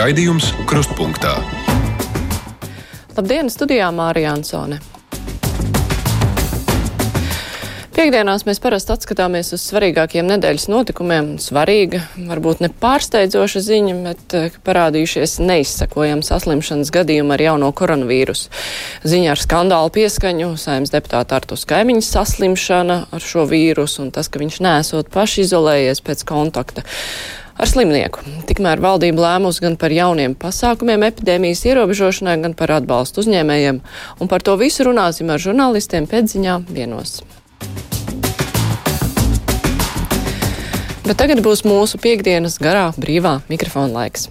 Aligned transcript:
Raidījums 0.00 0.46
Krustpunktā. 0.64 1.34
Labdien, 3.18 3.50
studijā 3.52 3.90
Mārija 3.92 4.30
Ansone. 4.32 4.78
Piektdienās 7.92 8.46
mēs 8.48 8.62
parasti 8.64 8.94
atskatāmies 8.94 9.52
uz 9.52 9.66
svarīgākiem 9.68 10.24
nedēļas 10.30 10.70
notikumiem. 10.72 11.34
Svarīga, 11.42 12.00
varbūt 12.30 12.62
ne 12.64 12.70
pārsteidzoša 12.80 13.60
ziņa, 13.66 13.96
bet 14.06 14.36
eh, 14.38 14.56
parādījušies 14.64 15.36
neizsakojama 15.44 16.24
saslimšanas 16.24 16.94
gadījuma 16.96 17.36
ar 17.36 17.44
jauno 17.50 17.68
koronavīrusu. 17.76 18.48
Ziņa 19.04 19.34
ar 19.34 19.42
skandālu 19.42 19.92
pieskaņu, 19.98 20.54
saimnes 20.62 20.94
deputāta 20.94 21.42
Artus 21.42 21.66
Kaimiņas 21.68 22.08
saslimšana 22.16 22.98
ar 23.12 23.28
šo 23.34 23.44
vīrusu 23.52 24.06
un 24.06 24.14
tas, 24.16 24.32
ka 24.32 24.40
viņš 24.40 24.62
nesot 24.64 25.12
paši 25.12 25.44
izolējies 25.44 26.00
pēc 26.08 26.24
kontakta 26.32 26.86
ar 27.56 27.70
slimnieku. 27.70 28.22
Tikmēr 28.48 28.82
valdība 28.82 29.24
lēmusi 29.24 29.64
gan 29.64 29.76
par 29.80 29.94
jauniem 29.94 30.36
pasākumiem 30.38 31.06
epidēmijas 31.08 31.64
ierobežošanai, 31.70 32.38
gan 32.44 32.56
par 32.58 32.76
atbalstu 32.78 33.24
uzņēmējiem, 33.24 33.80
un 34.20 34.30
par 34.30 34.44
to 34.46 34.56
visu 34.60 34.86
runāsim 34.88 35.30
ar 35.32 35.42
žurnālistiem 35.42 36.08
pēcziņā 36.10 36.60
vienos. 36.70 37.20
Bet 41.06 41.18
tagad 41.18 41.40
būs 41.42 41.64
mūsu 41.66 41.98
piekdienas 41.98 42.60
garā 42.62 42.92
brīvā 42.94 43.40
mikrofona 43.50 43.90
laiks. 43.96 44.28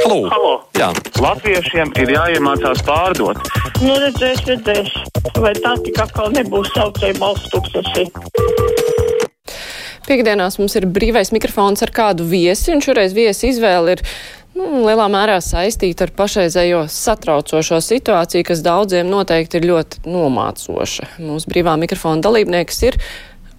Halo. 0.00 0.28
Halo. 0.32 0.52
Jā. 0.76 0.90
Latviešiem 1.20 1.92
ir 2.00 2.12
jāiemācās 2.14 2.80
pārdot. 2.86 3.40
Nu, 3.80 3.96
redzēs, 4.00 4.40
redzēs. 4.48 4.92
Vai 5.40 5.52
tā 5.60 5.74
tik 5.84 6.00
atkal 6.00 6.32
nebūs 6.36 6.72
saucēja 6.76 7.18
balsts 7.20 7.52
tūkstoši? 7.52 8.89
Piektdienās 10.10 10.56
mums 10.58 10.74
ir 10.74 10.88
brīvais 10.90 11.28
mikrofons 11.30 11.84
ar 11.86 11.92
kādu 11.94 12.24
viesi, 12.26 12.72
un 12.74 12.80
šoreiz 12.82 13.12
viesi 13.14 13.52
izvēle 13.52 13.92
ir 13.94 14.00
nu, 14.58 14.80
lielā 14.88 15.04
mērā 15.12 15.36
saistīta 15.38 16.08
ar 16.08 16.10
pašreizējo 16.18 16.80
satraucošo 16.90 17.78
situāciju, 17.86 18.48
kas 18.48 18.64
daudziem 18.66 19.06
noteikti 19.06 19.60
ir 19.60 19.68
ļoti 19.70 20.02
nomācoša. 20.10 21.12
Mūsu 21.22 21.52
brīvā 21.52 21.76
mikrofona 21.78 22.26
dalībnieks 22.26 22.82
ir 22.88 22.98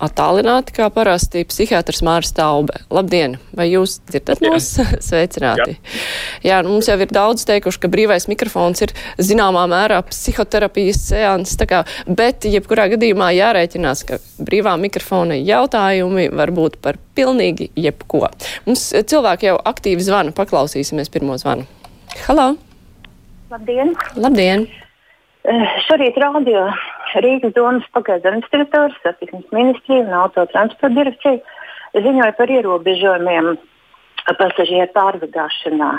attālināti, 0.02 0.74
kā 0.76 0.88
parasti 0.94 1.44
psihiatrs 1.48 2.02
Māris 2.06 2.34
Taube. 2.36 2.82
Labdien! 2.94 3.38
Vai 3.58 3.68
jūs 3.72 4.00
dzirdat 4.10 4.42
mūs? 4.44 4.70
Sveicināti! 5.08 5.78
Jā, 5.78 6.02
Jā 6.50 6.60
nu, 6.66 6.76
mums 6.76 6.90
jau 6.90 6.98
ir 7.02 7.14
daudz 7.14 7.46
teikuši, 7.50 7.82
ka 7.84 7.92
brīvais 7.92 8.28
mikrofons 8.32 8.86
ir 8.86 8.94
zināmā 9.22 9.68
mērā 9.72 10.02
psihoterapijas 10.10 11.04
seans, 11.12 11.56
tā 11.60 11.70
kā, 11.70 11.84
bet 12.08 12.48
jebkurā 12.50 12.90
gadījumā 12.96 13.32
jārēķinās, 13.38 14.06
ka 14.10 14.20
brīvā 14.42 14.76
mikrofona 14.82 15.38
jautājumi 15.40 16.30
var 16.36 16.54
būt 16.56 16.80
par 16.84 17.00
pilnīgi 17.18 17.72
jebko. 17.80 18.28
Mums 18.68 18.90
cilvēki 19.12 19.52
jau 19.52 19.58
aktīvi 19.72 20.06
zvana, 20.06 20.36
paklausīsimies 20.36 21.14
pirmo 21.14 21.38
zvanu. 21.42 21.68
Halo! 22.28 22.54
Labdien! 23.52 23.96
Labdien! 24.16 24.70
Uh, 25.42 25.64
šorīt 25.88 26.20
radio 26.22 26.68
Rīgas 27.24 27.56
domas 27.56 27.86
pagaidu 27.96 28.30
administrators, 28.30 28.98
satiksmes 29.02 29.48
ministrija 29.50 30.04
un 30.06 30.14
autotransporta 30.20 30.94
direkcija 30.94 32.04
ziņoja 32.06 32.36
par 32.38 32.54
ierobežojumiem 32.54 33.56
pasažieru 34.38 34.94
pārvadāšanā. 34.94 35.90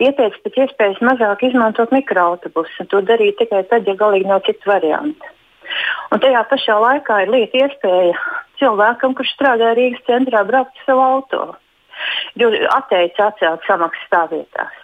Ieteica 0.00 0.40
pēc 0.46 0.58
iespējas 0.64 1.04
mazāk 1.04 1.44
izmantot 1.50 1.92
mikroautobusu 1.92 2.80
un 2.80 2.90
to 2.94 3.04
darīt 3.04 3.36
tikai 3.42 3.66
tad, 3.68 3.84
ja 3.84 3.98
galīgi 4.00 4.32
nav 4.32 4.46
citu 4.48 4.72
variantu. 4.72 5.28
Un 6.10 6.24
tajā 6.24 6.40
pašā 6.48 6.80
laikā 6.80 7.22
ir 7.26 7.36
lieta 7.36 7.64
iespēja 7.66 8.16
cilvēkam, 8.62 9.12
kurš 9.14 9.36
strādā 9.36 9.74
Rīgas 9.76 10.08
centrā, 10.08 10.40
braukt 10.48 10.72
ar 10.80 10.88
savu 10.88 11.04
auto. 11.04 11.46
Jo 12.40 12.48
atteicis 12.80 13.26
atcelt 13.28 13.68
samaksas 13.68 14.08
stāvvietās 14.08 14.79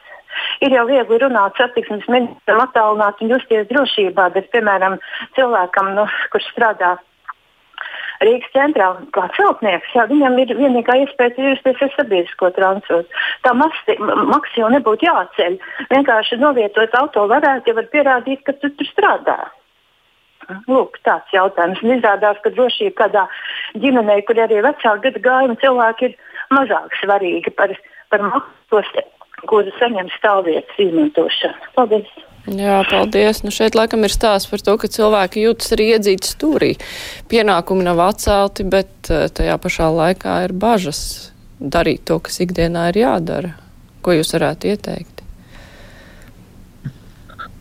ir 0.65 0.77
jau 0.77 0.87
viegli 0.89 1.21
runāt 1.23 1.59
satiksmes 1.61 2.07
ministram 2.13 2.63
attālināt 2.65 3.21
un 3.23 3.35
justies 3.35 3.69
drošībā, 3.73 4.31
bet, 4.37 4.49
piemēram, 4.55 4.99
cilvēkam, 5.39 5.95
nu, 5.99 6.09
kurš 6.33 6.49
strādā 6.55 6.97
Rīgas 8.25 8.49
centrā, 8.55 8.87
kā 9.13 9.27
celtnieks, 9.37 9.91
jā, 9.93 10.07
viņam 10.09 10.39
ir 10.41 10.55
vienīgā 10.57 10.95
iespēja 11.03 11.51
justies 11.51 11.83
ar 11.85 11.93
sabiedrisko 11.97 12.49
transportu. 12.57 13.23
Tā 13.45 13.53
maksa 13.57 13.97
jau 14.57 14.71
nebūtu 14.73 15.05
jāceļ. 15.09 15.59
Vienkārši 15.91 16.41
novietot 16.41 16.97
auto 16.97 17.27
varētu, 17.29 17.71
ja 17.71 17.77
var 17.77 17.91
pierādīt, 17.93 18.43
ka 18.47 18.57
tu 18.57 18.73
tur 18.79 18.89
strādā. 18.89 19.37
Lūk, 20.71 21.01
tāds 21.05 21.33
jautājums. 21.35 21.83
Un 21.83 21.97
izrādās, 21.97 22.39
ka 22.43 22.55
drošība 22.55 22.97
kādā 23.03 23.27
ģimenē, 23.83 24.21
kur 24.29 24.41
arī 24.41 24.63
vecāku 24.65 25.09
gadu 25.09 25.23
gājumi 25.25 25.59
cilvēki 25.61 26.09
ir 26.09 26.17
mazāk 26.55 26.97
svarīgi 27.03 27.53
par, 27.59 27.75
par 28.13 28.25
maksu 28.31 28.81
kuru 29.45 29.73
saņem 29.81 30.09
stāvvietas 30.17 30.81
izmantošanu. 30.81 31.71
Paldies! 31.77 32.09
Jā, 32.47 32.79
paldies. 32.87 33.43
Nu 33.43 33.51
šeit 33.51 33.75
laikam 33.75 34.07
ir 34.07 34.13
stāsts 34.15 34.47
par 34.51 34.63
to, 34.63 34.77
ka 34.79 34.91
cilvēki 34.91 35.43
jūtas 35.49 35.73
arī 35.75 35.89
iedzīti 35.97 36.31
stūrī. 36.31 36.69
Pienākumi 37.31 37.83
nav 37.89 38.01
atcelti, 38.05 38.67
bet 38.71 39.11
eh, 39.11 39.27
tajā 39.35 39.59
pašā 39.63 39.91
laikā 39.91 40.39
ir 40.47 40.55
bažas 40.55 41.01
darīt 41.59 42.07
to, 42.07 42.21
kas 42.23 42.39
ikdienā 42.45 42.89
ir 42.93 43.01
jādara. 43.03 43.53
Ko 44.07 44.15
jūs 44.15 44.31
varētu 44.37 44.71
ieteikt? 44.71 45.25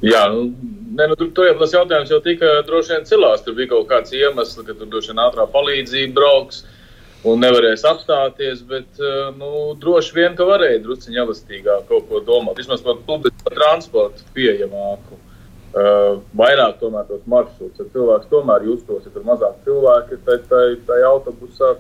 Jā, 0.06 0.22
nu, 0.30 0.52
ne, 0.94 1.08
nu, 1.10 1.18
tur, 1.18 1.32
tur 1.34 1.50
jau 1.50 1.58
tas 1.64 1.74
jautājums 1.74 2.12
jau 2.14 2.22
tika 2.22 2.60
droši 2.68 2.94
vien 2.94 3.10
cilās. 3.10 3.42
Tur 3.42 3.58
bija 3.58 3.74
kaut 3.74 3.90
kāds 3.90 4.14
iemesls, 4.14 4.62
ka 4.68 4.78
tur 4.78 4.92
droši 4.92 5.16
vien 5.16 5.26
ātrā 5.26 5.48
palīdzība 5.50 6.14
brauks. 6.20 6.62
Uh, 6.62 6.85
un 7.26 7.42
nevarēs 7.42 7.86
apstāties. 7.88 8.64
Bet 8.70 9.02
eh, 9.02 9.30
nu, 9.40 9.52
droši 9.82 10.18
vien, 10.18 10.38
ka 10.38 10.48
varēja 10.48 10.84
druskuļi 10.86 11.22
elastīgāk 11.26 11.88
kaut 11.90 12.10
ko 12.10 12.22
domāt. 12.26 12.60
Vismaz 12.62 12.84
par 12.86 13.02
publisko 13.08 13.54
transportu 13.54 14.28
pieejamāku. 14.38 15.22
Uh, 15.76 16.22
vairāk 16.40 16.78
tomēr 16.80 17.04
tos 17.10 17.26
maršrutus, 17.28 17.82
ja 17.82 17.92
cilvēks 17.92 18.30
tomēr 18.32 18.64
justos, 18.64 19.02
ja 19.04 19.12
tur 19.12 19.26
mazāk 19.28 19.58
cilvēki 19.66 20.16
ir 20.16 20.78
tajā 20.88 21.10
autobusā. 21.10 21.74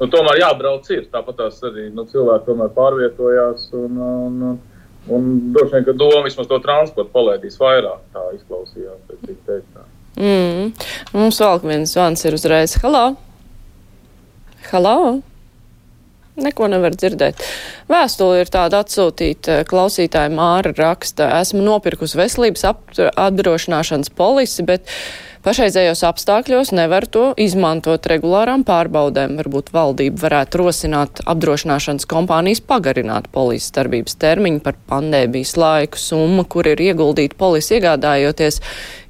Nu, 0.00 0.08
tomēr 0.10 0.40
jābrauc 0.40 0.90
ir. 0.90 1.04
Tāpat 1.12 1.38
tās 1.38 1.62
arī 1.70 1.86
nu, 1.94 2.02
cilvēki 2.10 2.48
tomēr 2.48 2.74
pārvietojās. 2.74 3.68
Un, 3.78 4.02
un, 4.08 4.42
un, 4.48 4.58
un 5.06 5.30
droši 5.54 5.76
vien, 5.76 5.86
ka 5.86 5.96
doma 6.02 6.26
vismaz 6.26 6.50
to 6.50 6.58
transportu 6.66 7.14
palaidīs 7.14 7.62
vairāk. 7.62 8.02
Tā 8.10 8.26
izklausījās 8.40 9.00
pēc 9.06 9.24
viņa 9.28 9.40
teiktā. 9.54 9.88
Mm. 10.18 10.70
Mums 11.14 11.42
vēl 11.46 11.66
viens 11.70 11.94
zvans 11.94 12.26
ir 12.26 12.42
uzreiz. 12.42 12.80
Halo! 12.82 13.10
Halo! 13.12 13.29
Neko 16.40 16.68
nevar 16.70 16.94
dzirdēt. 16.94 17.40
Vēstule 17.90 18.44
ir 18.44 18.50
tāda 18.52 18.80
atsūtīta. 18.84 19.60
Klausītāja 19.68 20.30
Māra 20.32 20.72
raksta, 20.76 21.26
esmu 21.40 21.64
nopirkusi 21.66 22.16
veselības 22.20 22.62
apdrošināšanas 23.18 24.12
polisi, 24.16 24.64
bet 24.64 24.86
pašreizējos 25.44 26.04
apstākļos 26.06 26.72
nevar 26.76 27.08
to 27.10 27.26
izmantot 27.40 28.06
regulārām 28.12 28.64
pārbaudēm. 28.68 29.36
Varbūt 29.42 29.74
valdība 29.74 30.22
varētu 30.28 30.62
rosināt 30.62 31.20
apdrošināšanas 31.28 32.08
kompānijas 32.08 32.62
pagarināt 32.64 33.28
polises 33.34 33.74
darbības 33.76 34.16
termiņu 34.22 34.64
par 34.64 34.78
pandēmijas 34.88 35.56
laiku. 35.60 36.00
Summa, 36.00 36.46
kur 36.48 36.70
ir 36.70 36.80
ieguldīta 36.86 37.36
polisi 37.42 37.80
iegādājoties, 37.80 38.62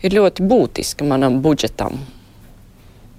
ir 0.02 0.18
ļoti 0.18 0.50
būtiska 0.50 1.06
manam 1.06 1.38
budžetam. 1.44 2.00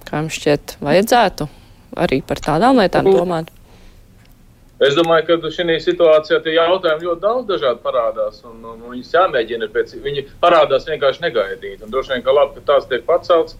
Kā 0.09 0.19
jums 0.19 0.41
šķiet, 0.41 0.79
vajadzētu? 0.83 1.51
Arī 2.01 2.21
par 2.25 2.41
tādām 2.43 2.81
lietām 2.81 3.09
domāt? 3.09 3.51
Es 4.81 4.95
domāju, 4.97 5.27
ka 5.27 5.49
šajā 5.53 5.77
situācijā 5.83 6.39
tie 6.41 6.55
jautājumi 6.55 7.05
ļoti 7.05 7.21
daudz 7.21 7.49
dažādi 7.51 7.83
parādās, 7.83 8.39
un, 8.49 8.55
un, 8.65 8.79
un 8.81 8.95
viņus 8.95 9.11
jāmēģina 9.13 9.67
pēc, 9.75 9.93
viņi 10.01 10.23
parādās 10.41 10.87
vienkārši 10.89 11.21
negaidīt. 11.27 11.83
Un 11.85 11.93
droši 11.93 12.15
vien, 12.15 12.23
ka 12.25 12.33
labi, 12.33 12.57
ka 12.57 12.71
tās 12.71 12.87
tiek 12.89 13.05
pacelts, 13.05 13.59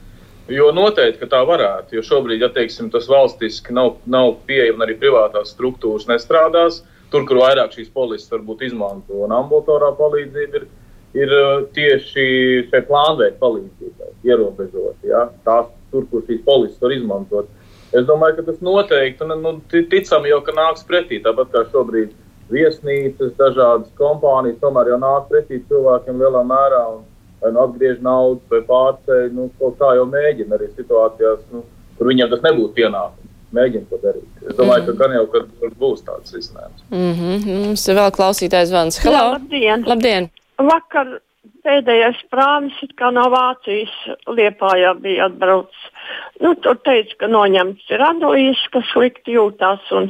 jo 0.50 0.72
noteikti, 0.74 1.20
ka 1.22 1.30
tā 1.36 1.44
varētu, 1.46 2.00
jo 2.00 2.04
šobrīd, 2.08 2.42
ja 2.42 2.50
teiksim, 2.56 2.90
tas 2.90 3.06
valstiski 3.12 3.76
nav, 3.78 4.00
nav 4.10 4.34
pieejams, 4.50 4.82
arī 4.82 4.98
privātās 4.98 5.54
struktūras 5.54 6.10
nestrādās, 6.10 6.82
tur, 7.14 7.28
kur 7.30 7.44
vairāk 7.44 7.78
šīs 7.78 7.94
polises 7.94 8.32
varbūt 8.34 8.66
izmanto, 8.72 9.22
un 9.26 9.36
ambulatorā 9.36 9.92
palīdzība 10.00 10.62
ir, 10.62 10.68
ir 11.22 11.38
uh, 11.38 11.54
tieši 11.76 12.26
šai 12.72 12.82
plānveida 12.90 13.38
palīdzībai 13.42 14.14
ierobežot, 14.26 14.98
ja? 15.06 15.28
tās 15.46 15.70
tur, 15.94 16.10
kur 16.10 16.26
šīs 16.26 16.42
polises 16.48 16.82
var 16.82 16.98
izmantot. 16.98 17.58
Es 17.92 18.06
domāju, 18.08 18.38
ka 18.40 18.48
tas 18.48 18.60
noteikti, 18.64 19.28
nu, 19.28 19.54
ticam 19.70 20.28
jau, 20.30 20.42
ka 20.46 20.56
nāks 20.56 20.86
pretī. 20.88 21.20
Tāpat 21.24 21.52
kā 21.52 21.64
šobrīd 21.74 22.14
viesnīcas, 22.52 23.34
dažādas 23.40 23.92
kompānijas 24.00 24.62
tomēr 24.64 24.94
jau 24.94 25.00
nāk 25.02 25.28
pretī 25.32 25.60
cilvēkiem 25.68 26.22
lielā 26.22 26.44
mērā. 26.48 26.84
Un, 26.96 27.02
vai 27.42 27.52
nu 27.56 27.64
atgriež 27.64 27.98
naudu, 28.06 28.42
vai 28.52 28.62
pārceļ, 28.68 29.32
nu, 29.36 29.50
kaut 29.60 29.80
kā 29.80 29.96
jau 29.98 30.06
mēģina 30.10 30.56
arī 30.58 30.70
situācijās, 30.76 31.42
nu, 31.52 31.64
kur 31.98 32.12
viņiem 32.12 32.30
tas 32.32 32.44
nebūtu 32.46 32.78
pienākums. 32.78 33.30
Mēģina 33.52 33.90
to 33.90 33.98
darīt. 34.00 34.28
Es 34.46 34.56
domāju, 34.56 34.84
mm 34.84 34.88
-hmm. 34.88 34.98
ka 34.98 35.08
gan 35.08 35.16
jau 35.18 35.26
kad 35.34 35.74
būs 35.80 36.06
tāds 36.08 36.36
risinājums. 36.36 36.86
Mm 36.90 37.14
-hmm. 37.18 37.66
Mums 37.66 37.88
ir 37.88 37.96
vēl 37.96 38.12
klausītājs 38.18 38.70
zvans. 38.72 39.00
Halo! 39.04 39.18
Jā, 39.18 39.32
labdien! 39.34 39.84
labdien. 39.88 40.30
Vakar 40.58 41.20
pēdējais 41.66 42.20
prāmis 42.34 42.78
kā 43.00 43.12
no 43.14 43.28
Vācijas 43.34 43.94
Liepājā 44.30 44.94
bija 45.02 45.28
atbraucis. 45.30 45.88
Nu, 46.42 46.54
tur 46.64 46.80
teica, 46.86 47.16
ka 47.22 47.30
noņemts 47.32 47.92
ir 47.94 48.04
Adojas, 48.06 48.62
kas 48.74 48.88
slikti 48.92 49.36
jūtās, 49.38 49.84
un 49.96 50.10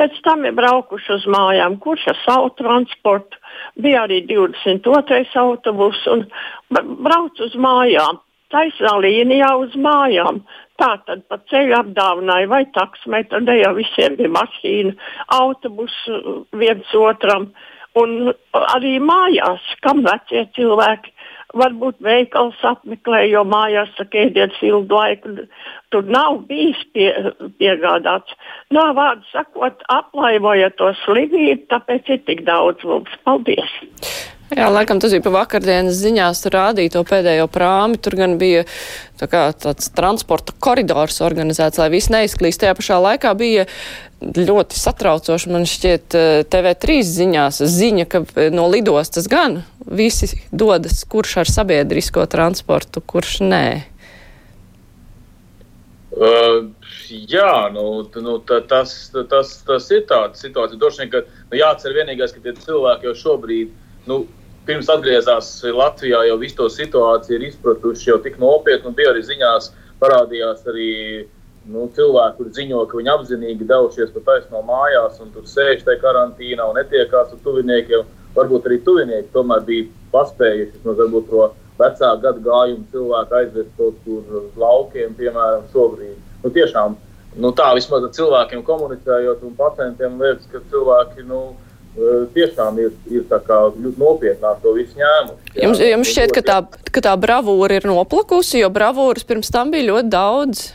pēc 0.00 0.18
tam 0.26 0.44
ir 0.48 0.56
braukuši 0.58 1.14
uz 1.16 1.26
mājām, 1.32 1.78
kurš 1.82 2.10
ar 2.12 2.18
savu 2.24 2.50
transportu. 2.60 3.40
Bija 3.80 4.04
arī 4.06 4.20
22. 4.28 5.22
autobus 5.40 6.02
un 6.12 6.26
brauc 6.70 7.40
uz 7.40 7.56
mājām. 7.56 8.20
Taisnā 8.50 8.96
līnijā 8.98 9.50
uz 9.62 9.76
mājām. 9.78 10.42
Tā 10.80 10.94
tad 11.06 11.22
pa 11.30 11.38
ceļu 11.52 11.76
apdāvināja 11.78 12.48
vai 12.50 12.64
taksometru, 12.74 13.44
ne 13.46 13.60
jau 13.60 13.74
visiem 13.76 14.16
bija 14.18 14.32
mašīna, 14.34 14.96
autobusu 15.36 16.40
viens 16.58 16.96
otram. 16.98 17.50
Uh, 17.50 17.79
Un 17.98 18.30
arī 18.54 18.98
mājās, 19.02 19.64
kam 19.82 20.04
vecie 20.06 20.44
cilvēki 20.54 21.10
varbūt 21.58 21.98
veikals 22.06 22.58
apmeklē, 22.62 23.24
jo 23.32 23.42
mājās 23.48 23.90
saka, 23.98 24.26
ēdienas 24.26 24.60
ilgu 24.62 24.94
laiku 24.94 25.32
tur 25.90 26.06
nav 26.06 26.44
bijis 26.50 26.78
pie, 26.94 27.08
piegādāts. 27.58 28.36
No 28.70 28.86
vārdu 28.94 29.26
sakot, 29.32 29.82
aplaivoja 29.90 30.70
to 30.78 30.92
slimību, 31.04 31.66
tāpēc 31.72 32.14
ir 32.14 32.22
tik 32.28 32.44
daudz 32.46 32.86
mums. 32.86 33.16
Paldies! 33.26 33.74
Jā, 34.50 34.66
laikam 34.66 34.98
tas 34.98 35.12
bija 35.14 35.22
pa 35.22 35.30
vakardienas 35.30 35.94
ziņās, 36.00 36.40
rādīja 36.50 36.96
to 36.96 37.04
pēdējo 37.06 37.46
prāmi, 37.54 38.00
tur 38.02 38.16
gan 38.18 38.32
bija 38.40 38.64
tā 39.20 39.28
kā 39.30 39.44
tāds 39.54 39.92
transporta 39.94 40.56
koridors 40.58 41.20
organizēts, 41.22 41.78
lai 41.78 41.86
viss 41.92 42.10
neizklīst. 42.10 42.58
Tajā 42.64 42.74
pašā 42.74 42.96
laikā 42.98 43.30
bija 43.38 43.66
ļoti 44.20 44.80
satraucoši, 44.80 45.52
man 45.54 45.68
šķiet, 45.70 46.16
eh, 46.18 46.42
TV3 46.50 46.98
ziņās 47.06 47.60
ziņa, 47.62 48.08
ka 48.10 48.24
eh, 48.34 48.50
no 48.50 48.66
lidostas 48.72 49.30
gan 49.30 49.62
visi 49.86 50.32
dodas, 50.50 51.04
kurš 51.06 51.36
ar 51.44 51.52
sabiedrisko 51.52 52.26
transportu, 52.26 53.04
kurš 53.06 53.38
nē. 53.46 53.64
Uh, 56.10 56.66
jā, 57.06 57.70
nu, 57.70 58.02
nu, 58.18 58.34
tā, 58.42 58.58
tas, 58.66 59.12
tas, 59.30 59.54
tas 59.62 59.86
ir 59.94 60.02
tāds 60.10 60.42
situācija. 60.42 60.78
Droši 60.82 61.04
vien, 61.04 61.14
ka 61.14 61.22
nu, 61.22 61.56
jāatcer 61.62 61.94
vienīgais, 61.94 62.34
ka 62.34 62.42
tie 62.42 62.56
cilvēki 62.66 63.06
jau 63.08 63.14
šobrīd, 63.22 63.70
nu, 64.10 64.24
pirms 64.68 64.88
atgriezās 64.92 65.50
Latvijā, 65.64 66.22
jau 66.28 66.38
visu 66.40 66.56
to 66.60 66.68
situāciju 66.72 67.38
ir 67.38 67.48
izpratuši 67.48 68.10
jau 68.10 68.18
tik 68.24 68.38
nopietni. 68.42 68.94
Bija 68.96 69.14
arī 69.14 69.22
ziņās, 69.26 69.70
parādījās 70.02 70.66
arī 70.70 70.90
nu, 71.70 71.86
cilvēki, 71.96 72.36
kuriem 72.38 72.54
ziņo, 72.56 72.84
ka 72.88 73.00
viņi 73.00 73.12
apzinīgi 73.14 73.68
devušies 73.68 74.12
pa 74.14 74.24
taisno 74.28 74.62
mājās 74.66 75.20
un 75.20 75.32
tur 75.34 75.46
sēž 75.48 75.84
tajā 75.86 76.00
karantīnā 76.04 76.66
un 76.70 76.78
netiekās 76.80 77.34
ar 77.34 77.42
tuviniekiem. 77.44 78.08
Varbūt 78.36 78.68
arī 78.68 78.78
tuvinieki 78.86 79.32
tomēr 79.34 79.64
bija 79.66 79.88
paspējuši 80.12 80.84
no 80.84 80.94
varbūt, 80.98 81.30
to 81.30 81.48
vecāku 81.80 82.22
gadu 82.24 82.44
gājumu 82.46 82.84
cilvēku 82.92 83.38
aizvest 83.40 83.72
kaut 83.78 83.96
kur 84.04 84.36
uz 84.42 84.58
laukiem, 84.60 85.16
piemēram, 85.18 85.64
šobrīd. 85.72 86.18
Nu, 86.44 86.52
tiešām, 86.54 86.94
nu, 87.42 87.50
tā 87.56 87.72
vismaz 87.76 88.06
ar 88.06 88.14
cilvēkiem 88.16 88.62
komunicējot 88.66 89.42
un 89.46 89.56
pacientiem 89.58 90.20
liekas, 90.22 90.48
ka 90.52 90.62
cilvēki. 90.72 91.26
Nu, 91.28 91.42
tiešām 92.34 92.78
ir, 92.78 92.92
ir 93.10 93.24
ļoti 93.26 93.94
nopietnāk 93.98 94.60
to 94.62 94.74
visu 94.76 94.98
ņēmuši. 94.98 95.62
Jums, 95.62 95.80
jums 95.82 96.12
šķiet, 96.12 96.34
ka 96.36 96.42
tā, 96.46 96.58
ka 96.94 97.02
tā 97.04 97.14
bravūra 97.18 97.80
ir 97.80 97.88
noplakusi, 97.90 98.60
jo 98.62 98.70
bravūras 98.70 99.26
pirms 99.26 99.50
tam 99.50 99.72
bija 99.74 99.90
ļoti 99.90 100.12
daudz. 100.12 100.68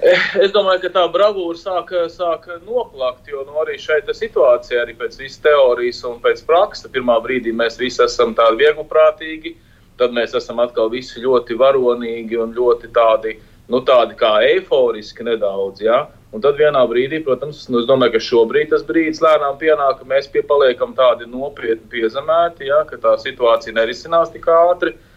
Eh, 0.00 0.20
es 0.40 0.52
domāju, 0.54 0.86
ka 0.86 0.90
tā 0.94 1.02
bravūra 1.12 1.58
sāka, 1.60 2.06
sāka 2.08 2.56
noplakt, 2.64 3.26
jo 3.28 3.42
nu, 3.44 3.58
arī 3.60 3.76
šeit 3.76 4.08
situācija, 4.16 4.86
arī 4.86 4.94
pēc 4.96 5.18
visas 5.20 5.42
teorijas 5.44 6.00
un 6.08 6.16
pēc 6.22 6.40
prakses, 6.48 6.88
pirmā 6.92 7.18
brīdī 7.20 7.52
mēs 7.52 7.76
visi 7.76 8.00
esam 8.06 8.32
tādi 8.38 8.62
viegliprātīgi, 8.62 9.52
tad 10.00 10.14
mēs 10.16 10.32
esam 10.38 10.62
atkal 10.64 10.88
visi 10.88 11.20
ļoti 11.20 11.58
varonīgi 11.60 12.40
un 12.40 12.54
ļoti 12.56 12.88
tādi, 12.96 13.34
nu, 13.68 13.82
tādi 13.84 14.16
kā 14.16 14.38
eiforiski 14.54 15.26
nedaudz. 15.28 15.84
Ja? 15.84 16.06
Un 16.30 16.42
tad 16.44 16.58
vienā 16.60 16.84
brīdī, 16.86 17.18
protams, 17.26 17.64
nu, 17.72 17.80
es 17.82 17.88
domāju, 17.88 18.14
ka 18.14 18.22
šobrīd 18.22 18.70
tas 18.70 18.84
brīdis 18.86 19.22
lēnām 19.24 19.56
pienāk, 19.58 19.98
ka 19.98 20.06
mēs 20.06 20.30
paliekam 20.30 20.94
tādi 20.94 21.26
nopietni 21.26 21.90
piezemēti, 21.90 22.68
ja, 22.70 22.84
ka 22.86 23.00
tā 23.02 23.16
situācija 23.18 23.74
nerisinās 23.74 24.30
tik 24.30 24.46
ātri. 24.46 24.94
Uh, 24.94 25.09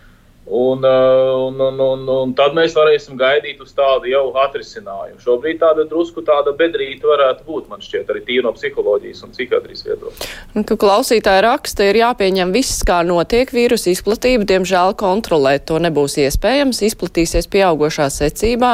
Un, 0.45 0.83
uh, 0.83 1.47
un, 1.47 1.59
un, 1.59 1.79
un, 1.79 2.01
un 2.11 2.31
tad 2.35 2.51
mēs 2.51 2.73
varēsim 2.75 3.15
gaidīt 3.15 3.61
uz 3.63 3.71
tādu 3.77 4.09
jau 4.11 4.25
atrisinājumu. 4.43 5.21
Šobrīd 5.23 5.61
tāda 5.61 5.85
drusku 5.87 6.19
tāda 6.27 6.51
bedrīta 6.57 7.07
varētu 7.07 7.45
būt, 7.47 7.69
man 7.71 7.79
šķiet, 7.83 8.09
arī 8.11 8.25
tīra 8.27 8.49
no 8.49 8.51
psiholoģijas 8.57 9.23
un 9.23 9.31
psihiatrijas 9.31 9.85
viedokļa. 9.87 10.75
Klausītāja 10.83 11.45
raksta, 11.47 11.87
ir 11.87 12.01
jāpieņem 12.01 12.51
viss, 12.51 12.83
kā 12.83 12.99
notiek 13.07 13.53
vīrusu 13.55 13.93
izplatība. 13.93 14.43
Diemžēl 14.51 14.97
kontrolēt 14.99 15.63
to 15.71 15.79
nebūs 15.79 16.17
iespējams. 16.25 16.83
Izplatīsies 16.89 17.47
pieaugošā 17.47 18.09
secībā, 18.11 18.73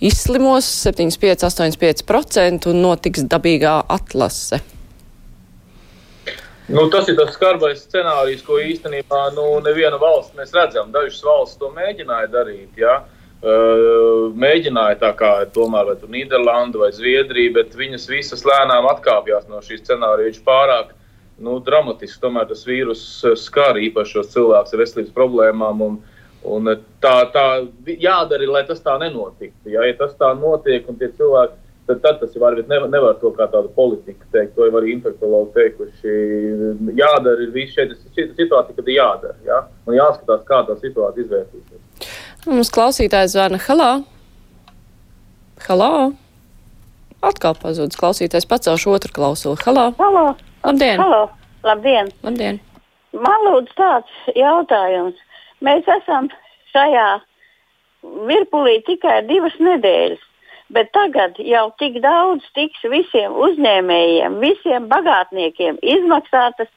izslimos 0.00 0.70
75-85% 0.86 2.72
un 2.72 2.82
notiks 2.88 3.28
dabīgā 3.28 3.82
atlase. 3.98 4.62
Nu, 6.68 6.88
tas 6.90 7.06
ir 7.06 7.14
tas 7.14 7.30
skarbais 7.36 7.84
scenārijs, 7.84 8.40
ko 8.42 8.56
īstenībā 8.58 9.28
nu, 9.36 9.44
neviena 9.62 10.00
valsts 10.02 10.34
mēs 10.34 10.50
redzam. 10.54 10.88
Dažas 10.90 11.20
valsts 11.22 11.60
to 11.60 11.68
mēģināja 11.76 12.26
darīt. 12.32 12.72
Ja? 12.80 13.04
Mēģināja 14.34 14.98
tā 14.98 15.12
kā 15.14 15.30
tomēr, 15.54 15.92
vai 15.92 16.10
Nīderlanda 16.16 16.80
vai 16.82 16.90
Zviedrija, 16.96 17.52
bet 17.60 17.76
viņas 17.78 18.08
visas 18.10 18.42
lēnām 18.48 18.88
atkāpjas 18.90 19.46
no 19.46 19.62
šī 19.62 19.78
scenārija. 19.78 20.32
Viņš 20.32 20.42
pārāk 20.48 20.90
nu, 21.38 21.60
dramatiski 21.62 22.18
tomēr 22.24 22.48
tas 22.50 22.66
vīrus 22.66 23.04
skar 23.38 23.78
īpaši 23.78 24.16
šos 24.18 24.32
cilvēkus 24.34 24.74
ar 24.74 24.82
veselības 24.82 25.14
problēmām. 25.14 25.84
Un, 25.86 26.00
un 26.50 26.72
tā, 27.04 27.14
tā 27.30 27.46
jādara, 27.86 28.50
lai 28.50 28.64
tas 28.66 28.82
tā 28.82 28.96
nenotiktu. 29.04 29.70
Ja, 29.70 29.86
ja 29.86 29.94
tas 30.02 30.18
tā 30.18 30.32
notiek 30.34 30.90
un 30.90 30.98
tie 30.98 31.12
cilvēki 31.14 31.62
tad, 31.86 32.02
tad 32.04 32.20
tas 32.20 32.34
var 32.40 32.56
būt. 32.58 32.68
Nevar, 32.70 32.90
nevar 32.92 33.16
to 33.20 33.30
kā 33.36 33.46
tādu 33.52 33.70
politiku 33.76 34.26
teikt. 34.34 34.54
To 34.56 34.66
jau 34.66 34.74
arī 34.80 34.92
infektuologi 34.96 35.54
teikuši. 35.56 36.16
Jādara 36.98 37.46
ir 37.46 37.54
viss 37.54 37.76
šeit, 37.76 37.94
šī 38.16 38.28
situācija, 38.34 38.76
kad 38.76 38.90
ir 38.90 38.98
jādara. 38.98 39.38
Ja? 39.46 39.62
Un 39.86 39.98
jāskatās, 39.98 40.44
kā 40.48 40.62
tā 40.68 40.78
situācija 40.82 41.26
izvērtīsies. 41.26 42.12
Mums 42.46 42.70
klausītājs 42.74 43.34
zvana 43.34 43.60
Halā. 43.66 43.90
Halā. 45.66 45.92
Atkal 47.26 47.56
pazudis 47.58 47.98
klausītājs, 47.98 48.46
pacelšu 48.48 48.92
otru 48.94 49.14
klausuli. 49.16 49.58
Halā. 49.64 49.90
Halo. 49.98 50.28
Labdien. 50.66 51.00
Halo. 51.02 51.24
Labdien. 51.66 52.10
Labdien. 52.22 52.60
Man 53.16 53.46
lūdzu 53.48 53.74
tāds 53.78 54.34
jautājums. 54.36 55.16
Mēs 55.64 55.86
esam 55.88 56.28
šajā 56.74 57.08
virpulī 58.28 58.78
tikai 58.86 59.22
divas 59.30 59.56
nedēļas. 59.62 60.22
Bet 60.74 60.90
tagad 60.92 61.36
jau 61.38 61.68
tik 61.78 62.00
daudz 62.02 62.46
tiks 62.58 62.82
visiem 62.90 63.36
uzņēmējiem, 63.38 64.40
visiem 64.42 64.88
bagātniekiem 64.90 65.78
izmaksātas 65.94 66.72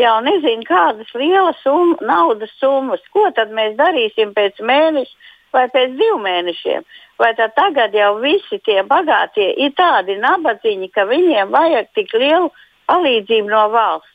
jau 0.00 0.14
nezinu 0.24 0.64
kādas 0.64 1.10
lielas 1.14 1.60
sum, 1.62 1.92
naudas 2.00 2.54
summas. 2.60 3.04
Ko 3.12 3.28
tad 3.36 3.52
mēs 3.52 3.76
darīsim 3.76 4.32
pēc 4.38 4.64
mēneša 4.64 5.34
vai 5.52 5.66
pēc 5.76 5.92
diviem 5.98 6.24
mēnešiem? 6.24 6.88
Vai 7.20 7.34
tad 7.38 7.52
tagad 7.54 7.94
jau 7.94 8.16
visi 8.24 8.58
tie 8.64 8.80
bagātie 8.88 9.52
ir 9.66 9.76
tādi 9.76 10.16
nabadzīņi, 10.24 10.90
ka 10.96 11.04
viņiem 11.12 11.52
vajag 11.52 11.92
tik 11.94 12.16
lielu 12.16 12.50
palīdzību 12.88 13.52
no 13.52 13.68
valsts? 13.76 14.10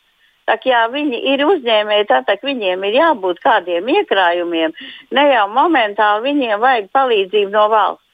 Tak, 0.49 0.65
jā, 0.65 0.87
viņi 0.89 1.19
ir 1.29 1.45
uzņēmēji, 1.45 2.09
tad 2.09 2.29
viņiem 2.41 2.83
ir 2.89 2.95
jābūt 2.97 3.39
kādiem 3.45 3.85
iekrājumiem. 3.93 4.73
Ne 5.13 5.25
jau 5.29 5.45
momentāli 5.53 6.31
viņiem 6.31 6.59
vajag 6.63 6.89
palīdzību 6.97 7.53
no 7.53 7.67
valsts. 7.69 8.08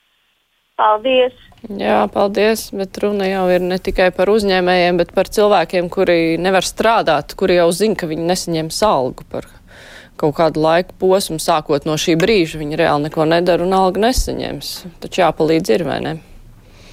Paldies! 0.76 1.36
Jā, 1.72 2.02
paldies, 2.12 2.68
bet 2.76 2.98
runa 3.00 3.30
jau 3.30 3.46
ir 3.48 3.64
ne 3.64 3.78
tikai 3.80 4.10
par 4.14 4.28
uzņēmējiem, 4.28 4.98
bet 5.00 5.14
par 5.16 5.30
cilvēkiem, 5.32 5.86
kuri 5.90 6.36
nevar 6.36 6.68
strādāt, 6.68 7.32
kuri 7.40 7.56
jau 7.56 7.70
zina, 7.72 7.96
ka 7.96 8.10
viņi 8.10 8.28
nesaņems 8.28 8.82
algu 8.84 9.24
par 9.32 9.48
kaut 10.20 10.36
kādu 10.36 10.60
laiku 10.66 10.98
posmu, 11.00 11.40
sākot 11.40 11.88
no 11.88 11.96
šī 12.00 12.18
brīža. 12.20 12.60
Viņi 12.60 12.80
reāli 12.82 13.08
neko 13.08 13.24
nedara 13.32 13.64
un 13.64 13.72
algu 13.76 14.04
nesaņems. 14.04 14.74
Taču 15.06 15.24
jāpalīdz 15.24 15.72
ir, 15.78 15.86
vai 15.88 16.02
ne? 16.04 16.14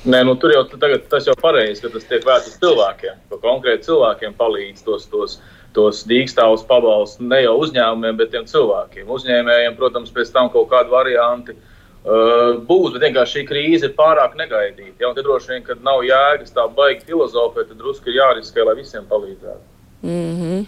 Nē, 0.07 0.23
nu, 0.31 0.37
tur 0.39 0.55
jau 0.55 0.63
tagad, 0.71 1.11
tas 1.11 1.27
jau 1.27 1.35
pareizi, 1.43 1.83
ka 1.83 1.91
tas 1.97 2.07
tiek 2.07 2.23
vērts 2.27 2.55
cilvēkiem. 2.63 3.19
Ka 3.35 3.41
konkrēti 3.43 3.91
cilvēkiem 3.91 4.39
palīdz 4.39 4.87
tos, 4.87 5.11
tos, 5.11 5.37
tos 5.75 6.07
dīkstāvus 6.07 6.63
pabalstus 6.71 7.27
ne 7.27 7.43
jau 7.43 7.59
uzņēmumiem, 7.67 8.23
bet 8.23 8.31
tiem 8.35 8.47
cilvēkiem. 8.47 9.11
Uzņēmējiem, 9.19 9.79
protams, 9.79 10.15
pēc 10.15 10.31
tam 10.39 10.55
kaut 10.55 10.71
kādi 10.71 10.95
varianti 10.95 11.59
Uh, 11.59 11.69
būs, 12.03 12.93
bet 12.93 13.03
vienkārši 13.07 13.39
šī 13.39 13.45
krīze 13.47 13.87
ir 13.87 13.95
pārāk 13.99 14.35
negaidīta. 14.39 14.97
Ja, 14.99 15.13
tad 15.15 15.25
droši 15.25 15.53
vien, 15.55 15.63
kad 15.63 15.83
nav 15.83 16.03
jēgas 16.03 16.55
tā 16.55 16.67
baigta 16.75 17.07
filozofija, 17.07 17.69
tad 17.69 17.79
drusku 17.79 18.11
ir 18.11 18.19
jāriskē, 18.19 18.65
lai 18.67 18.75
visiem 18.81 19.07
palīdzētu. 19.07 19.65
Mm 20.03 20.35
-hmm. 20.41 20.67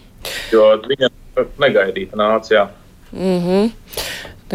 Jo 0.52 0.76
viņam 0.88 1.48
negaidīta 1.58 2.16
nācija. 2.16 2.68
Mm 3.12 3.40
-hmm. 3.40 3.72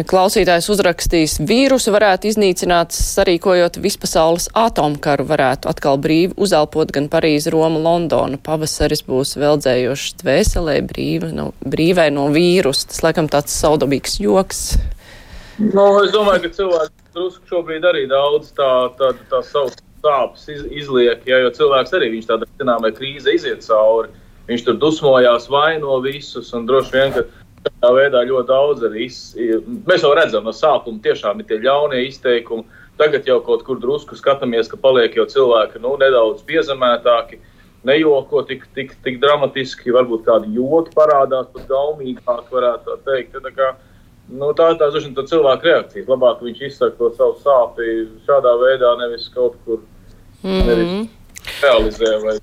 Klausītājs 0.00 0.68
uzrakstīs, 0.70 1.34
vīrusu 1.44 1.92
varētu 1.92 2.28
iznīcināt, 2.30 2.94
sarīkojot 2.94 3.76
vispasaules 3.82 4.48
atomkaru, 4.54 5.24
varētu 5.24 5.68
atkal 5.68 5.98
brīvi 5.98 6.32
uzelpot 6.36 6.92
gan 6.94 7.08
Parīzi, 7.08 7.50
Roma, 7.50 7.78
Londona. 7.78 8.38
Pavasaris 8.38 9.02
būs 9.02 9.36
veldzējošs 9.36 10.14
dvēselē 10.22 10.80
brīva, 10.86 11.32
no, 11.32 11.52
brīvai 11.60 12.10
no 12.10 12.28
vīrusa. 12.32 12.86
Tas, 12.86 13.02
laikam, 13.02 13.28
tāds 13.28 13.52
saudabīgs 13.60 14.20
joks. 14.20 14.78
Nu, 15.60 15.84
es 16.00 16.14
domāju, 16.14 16.46
ka 16.46 16.54
cilvēki 16.56 17.12
drusku 17.14 17.50
šobrīd 17.50 17.84
arī 17.84 18.06
daudz 18.08 18.54
tā, 18.56 18.70
tā, 18.96 19.12
tā 19.28 19.42
savas 19.44 19.76
sāpes 20.00 20.46
iz, 20.48 20.64
izliek, 20.82 21.20
ja, 21.28 21.42
jo 21.44 21.50
cilvēks 21.52 21.92
arī 21.98 22.14
viņš 22.14 22.30
tādā 22.30 22.48
zināmā 22.62 22.92
krīze 22.96 23.34
iziet 23.36 23.66
cauri. 23.66 24.08
Viņš 24.48 24.64
tur 24.66 24.78
dusmojās, 24.80 25.50
vaino 25.52 26.00
visus 26.02 26.48
un 26.56 26.64
droši 26.66 26.96
vien, 26.96 27.12
ka 27.14 27.26
Tādā 27.60 27.90
veidā 27.92 28.20
ļoti 28.24 28.48
daudz 28.48 28.84
arī 28.88 29.02
iz, 29.04 29.16
mēs 29.88 30.04
jau 30.04 30.14
redzam 30.16 30.46
no 30.48 30.52
sākuma, 30.56 31.00
tiešām 31.04 31.42
ir 31.42 31.48
tie 31.48 31.58
ļaunie 31.60 32.06
izteikumi. 32.06 32.64
Tagad 33.00 33.28
jau 33.28 33.36
kaut 33.44 33.64
kur 33.66 33.80
drusku 33.80 34.16
skatāmies, 34.16 34.68
ka 34.68 34.78
paliek 34.80 35.16
jau 35.16 35.26
cilvēki 35.28 35.80
nu, 35.84 35.92
nedaudz 36.00 36.40
piezemētāki, 36.48 37.38
nejoko 37.88 38.42
tik, 38.48 38.64
tik, 38.76 38.94
tik 39.04 39.20
dramatiski, 39.20 39.92
varbūt 39.92 40.24
kādi 40.28 40.56
joki 40.56 40.92
parādās, 40.96 41.48
pat 41.52 41.68
gaumīgāk, 41.68 42.48
varētu 42.52 42.96
teikt. 43.08 43.36
Tā, 43.44 43.52
kā, 43.56 43.70
nu, 44.30 44.52
tā 44.56 44.72
ir 44.72 44.80
tā, 44.80 44.90
tā 44.90 45.24
cilvēka 45.32 45.68
reakcija. 45.68 46.08
Labāk 46.08 46.44
viņš 46.44 46.62
izsaka 46.68 46.98
to 46.98 47.10
savu 47.16 47.38
sāpju 47.44 48.06
šādā 48.28 48.54
veidā, 48.62 48.94
nevis 49.02 49.28
kaut 49.34 49.58
kur 49.64 49.82
mm 50.42 50.62
-hmm. 50.62 51.08
realizē 51.62 52.14
vai 52.24 52.38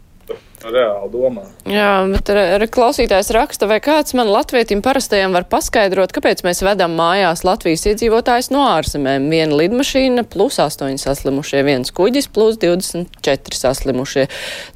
reāli 0.66 1.10
domā. 1.12 1.44
Jā, 1.70 2.04
bet 2.12 2.72
klausītājs 2.74 3.30
raksta, 3.36 3.68
vai 3.70 3.78
kāds 3.84 4.16
man 4.18 4.30
latvietim 4.32 4.82
parastajam 4.86 5.36
var 5.36 5.46
paskaidrot, 5.50 6.12
kāpēc 6.16 6.44
mēs 6.44 6.64
vedam 6.66 6.96
mājās 6.98 7.44
Latvijas 7.48 7.86
iedzīvotājus 7.92 8.52
no 8.52 8.66
ārzemēm. 8.74 9.30
Viena 9.30 9.56
lidmašīna 9.56 10.26
plus 10.34 10.60
8 10.64 10.98
saslimušie, 10.98 11.64
viens 11.68 11.92
kuģis 11.92 12.30
plus 12.34 12.58
24 12.64 13.62
saslimušie. 13.62 14.28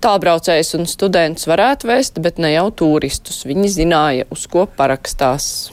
Tālbraucējs 0.04 0.76
un 0.80 0.88
students 0.90 1.50
varētu 1.50 1.92
vest, 1.92 2.22
bet 2.22 2.38
ne 2.38 2.54
jau 2.54 2.70
turistus. 2.72 3.44
Viņi 3.50 3.76
zināja, 3.82 4.30
uz 4.32 4.48
ko 4.52 4.68
parakstās. 4.78 5.72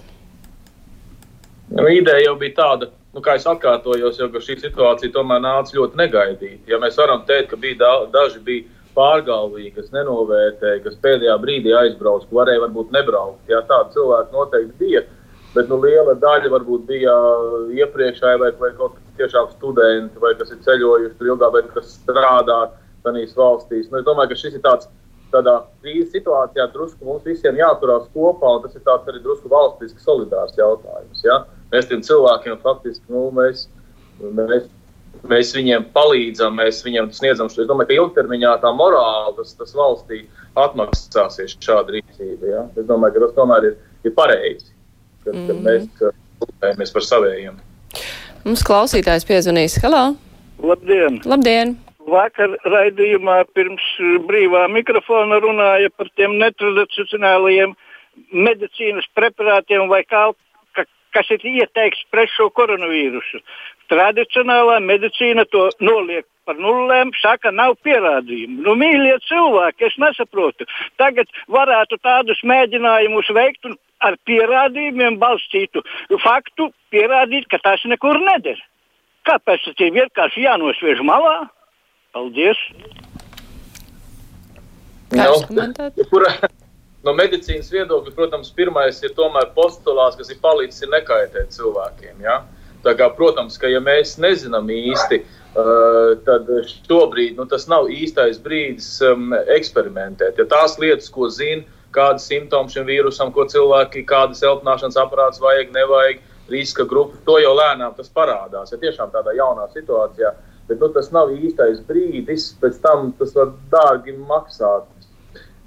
Nu, 1.70 1.84
ideja 1.92 2.24
jau 2.24 2.34
bija 2.40 2.54
tāda, 2.56 2.88
nu, 3.12 3.20
kā 3.24 3.36
es 3.36 3.46
atkārtojos, 3.48 4.18
ka 4.32 4.40
šī 4.44 4.56
situācija 4.62 5.12
tomēr 5.12 5.42
nāca 5.44 5.76
ļoti 5.76 6.00
negaidīta. 6.00 6.64
Ja 6.70 6.80
mēs 6.80 6.96
varam 7.00 7.26
teikt, 7.28 7.50
ka 7.52 7.60
bija 7.60 7.76
da 7.82 7.92
daži 8.14 8.40
bija 8.44 8.64
pārgalvīgi, 8.96 9.74
kas 9.76 9.92
nenovērtēja, 9.94 10.80
kas 10.86 10.98
pēdējā 11.04 11.36
brīdī 11.42 11.74
aizbrauc, 11.76 12.24
ka 12.26 12.40
varēja 12.40 12.64
varbūt 12.64 12.94
nebraukt. 12.96 13.44
Jā, 13.52 13.60
tādi 13.68 13.98
cilvēki 13.98 14.34
noteikti 14.34 14.80
bija. 14.80 15.04
Bet 15.54 15.70
nu, 15.70 15.78
liela 15.82 16.14
daļa 16.20 16.50
varbūt 16.52 16.84
bija 16.88 17.14
iepriekšēji, 17.84 18.40
vai, 18.42 18.50
vai 18.60 18.72
kaut 18.78 18.96
kas 18.96 19.20
tiešām 19.20 19.52
studenti, 19.54 20.20
vai 20.22 20.34
kas 20.40 20.52
ir 20.54 20.60
ceļojuši 20.64 21.16
tur 21.18 21.32
ilgāk, 21.32 21.54
vai 21.54 21.62
kas 21.74 21.94
strādā 22.00 22.58
tajās 23.04 23.36
valstīs. 23.36 23.88
Nu, 23.92 24.00
es 24.00 24.08
domāju, 24.08 24.32
ka 24.32 24.40
šis 24.40 24.58
ir 24.58 24.64
tāds 24.64 24.90
tādā 25.32 25.54
krīzes 25.82 26.12
situācijā 26.16 26.68
drusku 26.72 27.04
mums 27.04 27.24
visiem 27.28 27.56
jāturās 27.60 28.08
kopā, 28.14 28.56
un 28.56 28.64
tas 28.64 28.76
ir 28.76 28.84
tāds 28.86 29.08
arī 29.10 29.20
drusku 29.24 29.50
valstiski 29.52 30.00
solidārs 30.04 30.56
jautājums. 30.56 31.24
Ja? 31.24 31.42
Mēs 31.72 31.88
tiem 31.90 32.02
cilvēkiem 32.04 32.60
faktiski 32.64 33.12
nu, 33.12 33.28
mēs, 33.36 33.66
mēs 34.22 34.68
mēs 35.26 35.52
viņiem 35.56 35.88
palīdzam, 35.94 36.56
mēs 36.58 36.82
viņiem 36.84 37.10
sniedzam 37.16 37.50
šo. 37.50 37.62
Es 37.62 37.70
domāju, 37.70 37.88
ka 37.90 37.96
ilgtermiņā 37.96 38.54
tā 38.62 38.72
morāla, 38.76 39.32
tas, 39.38 39.54
tas 39.58 39.74
valstī 39.76 40.22
atmaksāsies 40.58 41.56
šāda 41.64 41.96
rīcība. 41.96 42.52
Ja? 42.52 42.62
Es 42.76 42.86
domāju, 42.88 43.16
ka 43.16 43.26
tas 43.26 43.36
tomēr 43.38 43.70
ir, 43.70 43.76
ir 44.06 44.14
pareizi, 44.16 44.70
ka, 45.24 45.34
mm. 45.34 45.48
ka 45.48 45.58
mēs 45.66 46.06
rūpējamies 46.44 46.94
par 46.94 47.08
savējiem. 47.08 47.60
Mums 48.46 48.64
klausītājs 48.66 49.26
piezvanīs. 49.28 49.78
Halo! 49.82 50.04
Labdien! 50.62 51.20
Labdien! 51.28 51.76
Vakar 52.08 52.54
raidījumā 52.64 53.42
pirms 53.52 53.84
brīvā 54.24 54.64
mikrofona 54.72 55.42
runāja 55.44 55.90
par 55.98 56.08
tiem 56.16 56.38
netradicionālajiem 56.40 57.74
medicīnas 58.32 59.04
preparātiem 59.14 59.90
vai 59.90 60.00
kā, 60.08 60.30
ka, 60.32 60.47
kas 61.16 61.30
ir 61.34 61.44
ieteikts 61.46 62.06
pret 62.12 62.30
šo 62.34 62.48
koronavīrusu. 62.56 63.40
Tradicionālā 63.92 64.78
medicīna 64.84 65.46
to 65.48 65.68
noliek 65.80 66.26
par 66.48 66.56
nulēm, 66.56 67.12
saka, 67.20 67.52
nav 67.52 67.76
pierādījumu. 67.84 68.62
Nu, 68.64 68.74
mīļie 68.80 69.18
cilvēki, 69.28 69.88
es 69.88 69.98
nesaprotu. 70.00 70.64
Tagad 71.00 71.28
varētu 71.52 71.98
tādus 72.04 72.40
mēģinājumus 72.48 73.28
veikt 73.36 73.68
un 73.68 73.76
ar 74.04 74.16
pierādījumiem 74.28 75.18
balstītu 75.20 75.82
faktu 76.24 76.70
pierādīt, 76.94 77.48
ka 77.52 77.60
tas 77.64 77.84
nekur 77.90 78.20
neder. 78.24 78.60
Kāpēc 79.28 79.66
tas 79.66 79.84
ir 79.84 79.92
vienkārši 79.96 80.46
jānosviež 80.46 81.04
malā? 81.04 81.36
Paldies! 82.16 82.60
No, 85.12 85.28
kurā, 86.10 86.32
no 87.06 87.14
medicīnas 87.14 87.70
viedokļa, 87.72 88.14
protams, 88.16 88.54
pirmais 88.54 89.02
ir 89.04 89.14
tomēr 89.18 89.52
postulāts, 89.56 90.18
kas 90.18 90.32
ir 90.32 90.40
palicis, 90.42 90.82
ir 90.82 90.94
nekaitēt 90.94 91.54
cilvēkiem. 91.54 92.24
Ja? 92.24 92.40
Uh, 92.42 92.58
Kā, 92.82 93.08
protams, 93.10 93.58
ka 93.58 93.68
ja 93.68 93.80
mēs 93.82 94.14
nezinām 94.22 94.68
īsti, 94.70 95.18
uh, 95.58 96.14
tad 96.24 96.46
šobrīd 96.86 97.36
nu, 97.36 97.46
tas 97.50 97.66
nav 97.70 97.88
īstais 97.90 98.38
brīdis 98.42 99.00
um, 99.02 99.32
eksperimentēt. 99.34 100.38
Ja 100.38 100.46
tās 100.46 100.78
lietas, 100.78 101.10
ko 101.10 101.26
zina, 101.28 101.66
kādas 101.94 102.28
simptomi 102.30 102.70
šim 102.70 102.86
vīrusam, 102.86 103.32
ko 103.34 103.48
cilvēki, 103.50 104.06
kādas 104.06 104.44
elpināšanas 104.46 105.00
aparāts 105.02 105.42
vajag, 105.42 105.72
nevajag, 105.74 106.22
riska 106.52 106.86
grupa, 106.88 107.18
to 107.26 107.40
jau 107.42 107.56
lēnām 107.58 107.96
tas 107.98 108.12
parādās. 108.14 108.70
Ja 108.72 108.78
tiešām 108.78 109.10
tādā 109.12 109.34
jaunā 109.36 109.66
situācijā, 109.74 110.32
bet 110.70 110.78
nu, 110.78 110.92
tas 110.94 111.10
nav 111.12 111.34
īstais 111.34 111.82
brīdis, 111.88 112.52
pēc 112.62 112.78
tam 112.84 113.10
tas 113.18 113.34
var 113.34 113.56
dārgi 113.74 114.14
maksāt. 114.22 114.86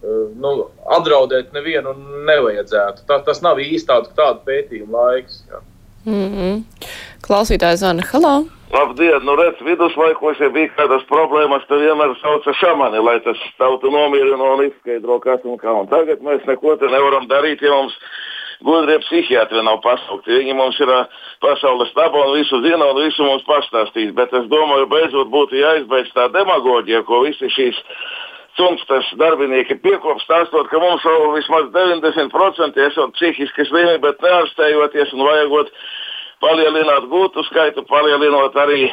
Uh, 0.01 0.31
nu, 0.41 0.55
apdraudēt 0.97 1.51
nevienu 1.53 1.93
nevajadzētu. 2.25 3.05
Tā, 3.09 3.19
tas 3.25 3.43
nav 3.45 3.61
īsti 3.61 3.87
tāds 3.89 4.15
tādu 4.17 4.41
pētījumu 4.47 4.97
laiks. 4.97 5.43
Jā. 5.51 5.61
Mm 6.05 6.29
-hmm. 6.33 6.63
Klausītājs 7.27 7.83
zvana. 7.83 8.01
Halo! 8.11 8.45
Labdien! 8.71 9.25
Nu, 9.25 9.35
redz, 9.35 9.61
viduslaikos, 9.61 10.39
ja 10.39 10.49
bija 10.49 10.69
kādas 10.77 11.03
problēmas, 11.09 11.67
tad 11.67 11.83
vienmēr 11.83 12.15
sauca 12.21 12.53
šamani, 12.53 12.99
lai 13.03 13.19
tas 13.19 13.37
tautu 13.57 13.91
nomierina 13.91 14.53
un 14.53 14.63
izskaidro, 14.65 15.19
kas 15.19 15.43
un 15.43 15.57
kā. 15.57 15.73
Un 15.81 15.87
tagad 15.87 16.23
mēs 16.23 16.45
neko 16.47 16.75
te 16.75 16.87
nevaram 16.87 17.27
darīt, 17.27 17.61
ja 17.61 17.71
mums 17.71 17.93
gudrie 18.63 18.99
psihiatri 18.99 19.63
nav 19.65 19.81
pasaukti. 19.83 20.37
Viņi 20.39 20.55
mums 20.55 20.79
ir 20.79 20.91
pasaules 21.43 21.93
tabā 21.97 22.25
un 22.27 22.37
visu 22.39 22.61
zina 22.63 22.87
un 22.93 23.03
visu 23.03 23.27
mums 23.27 23.43
pastāstīs. 23.43 24.13
Bet 24.17 24.33
es 24.33 24.47
domāju, 24.53 24.87
beidzot 24.89 25.27
būtu 25.35 25.59
jāizbeidz 25.61 26.13
tā 26.15 26.29
demagoģija, 26.33 27.03
ko 27.03 27.23
visi 27.25 27.51
šīs 27.51 27.81
Cunkstas 28.59 29.07
darbinieki 29.19 29.77
piekop 29.83 30.19
stāstot, 30.25 30.67
ka 30.67 30.79
mums 30.81 31.03
vēl 31.07 31.29
vismaz 31.37 31.69
90% 31.73 32.79
esot 32.87 33.13
psihiski 33.15 33.65
slimi, 33.69 33.99
bet 34.03 34.19
neārstējoties 34.23 35.13
un 35.15 35.23
vajagot 35.27 35.71
palielināt 36.41 37.05
gūtu 37.11 37.45
skaitu, 37.47 37.85
palielinot 37.87 38.57
arī 38.59 38.89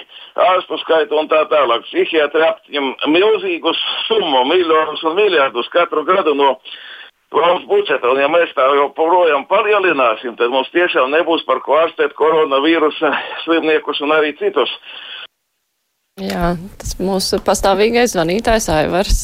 ārstu 0.49 0.79
skaitu 0.83 1.19
un 1.19 1.31
tā 1.31 1.43
tālāk. 1.51 1.87
Psihiatri 1.89 2.45
apņem 2.45 2.93
milzīgus 3.15 3.81
summu, 4.07 4.45
miljonus 4.51 5.03
un 5.09 5.19
miljardus 5.19 5.71
katru 5.75 6.05
gadu 6.07 6.37
no 6.39 6.55
valsts 7.35 7.67
budžeta. 7.69 8.13
Un 8.13 8.23
ja 8.23 8.31
mēs 8.33 8.55
tā 8.57 8.69
joprojām 8.79 9.49
palielināsim, 9.51 10.37
tad 10.39 10.53
mums 10.55 10.71
tiešām 10.77 11.11
nebūs 11.17 11.45
par 11.49 11.63
ko 11.65 11.81
ārstēt 11.83 12.15
koronavīrusa 12.19 13.13
slimniekus 13.45 14.01
un 14.05 14.15
arī 14.17 14.35
citus. 14.39 14.73
Jā, 16.19 16.57
tas 16.81 16.97
mūsu 16.99 17.39
pastāvīgais 17.47 18.17
zvanītājs 18.17 18.73
Aivars. 18.75 19.21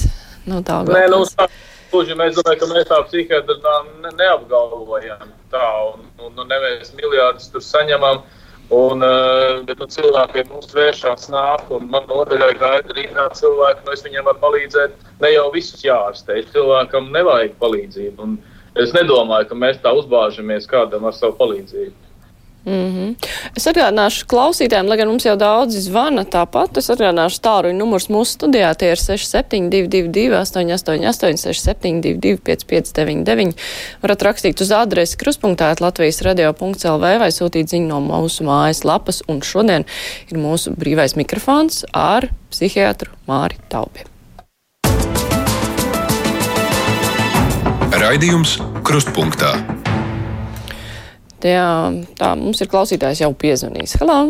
Nu, 0.51 0.61
tā 0.67 0.83
Nē, 0.85 1.07
nu, 1.13 1.23
tā, 1.25 1.49
gluži 1.93 2.17
mēs 2.19 2.37
domājam, 2.37 2.61
ka 2.61 2.71
mēs 2.73 2.89
tā 2.91 3.01
psihiatri 3.09 3.57
ne, 3.65 4.11
neapgalvojam 4.19 5.31
tā, 5.53 5.69
un, 5.93 6.09
un, 6.21 6.33
un 6.37 6.51
neviens 6.51 6.93
miljārdus 6.99 7.53
tur 7.53 7.65
saņemam. 7.65 8.25
Un, 8.73 9.05
uh, 9.05 9.59
bet 9.69 9.81
nu, 9.81 9.87
cilvēkiem 9.93 10.49
mums 10.49 10.71
vēršās 10.73 11.27
nāk, 11.33 11.67
un 11.77 11.85
man 11.93 12.07
nodaļā 12.09 12.49
gaida 12.61 12.97
rītā 12.97 13.27
cilvēki, 13.37 13.85
nu 13.85 13.93
es 13.93 14.05
viņiem 14.07 14.25
varu 14.31 14.41
palīdzēt. 14.41 14.95
Ne 15.21 15.35
jau 15.35 15.51
visus 15.53 15.85
jārastē, 15.85 16.39
cilvēkam 16.55 17.11
nevajag 17.13 17.59
palīdzību. 17.61 18.25
Un 18.25 18.39
es 18.81 18.97
nedomāju, 18.97 19.51
ka 19.51 19.61
mēs 19.61 19.83
tā 19.85 19.93
uzbāžamies 19.97 20.69
kādam 20.71 21.05
ar 21.05 21.17
savu 21.17 21.37
palīdzību. 21.43 22.04
Mm 22.65 22.73
-hmm. 22.73 23.15
Es 23.57 23.67
atgādināšu 23.67 24.25
klausītājiem, 24.27 24.89
lai 24.89 24.97
gan 24.97 25.09
mums 25.09 25.25
jau 25.25 25.37
daudzi 25.37 25.81
zvana 25.81 26.25
tāpat. 26.25 26.79
Es 26.79 26.89
atgādināšu 26.91 27.41
tāruņu 27.41 27.77
numurs 27.77 28.09
mūsu 28.09 28.39
studijā. 28.39 28.75
Tie 28.75 28.91
ir 28.91 28.97
6722, 28.97 30.33
888, 30.41 31.37
672, 31.37 32.39
559, 32.39 33.53
varat 34.03 34.23
rakstīt 34.23 34.61
uz 34.61 34.73
adresi 34.73 35.17
kruspunktā 35.17 35.75
Latvijas 35.81 36.23
radio.lv 36.23 37.19
vai 37.19 37.31
sūtīt 37.31 37.69
ziņu 37.69 37.87
no 37.87 38.01
mūsu 38.01 38.45
mājas 38.45 38.85
lapas. 38.85 39.23
Un 39.29 39.41
šodien 39.43 39.85
ir 40.31 40.39
mūsu 40.39 40.73
brīvais 40.77 41.17
mikrofons 41.17 41.85
ar 41.93 42.29
psihiatru 42.51 43.11
Māri 43.29 43.57
Taupi. 43.69 44.05
Raidījums 47.95 48.59
Krustpunktā. 48.83 49.84
Jā, 51.45 51.93
tā 52.17 52.33
mums 52.41 52.63
ir 52.65 52.71
klausītājs 52.73 53.21
jau 53.21 53.35
piezvanījis. 53.37 53.99
Halo! 54.01 54.21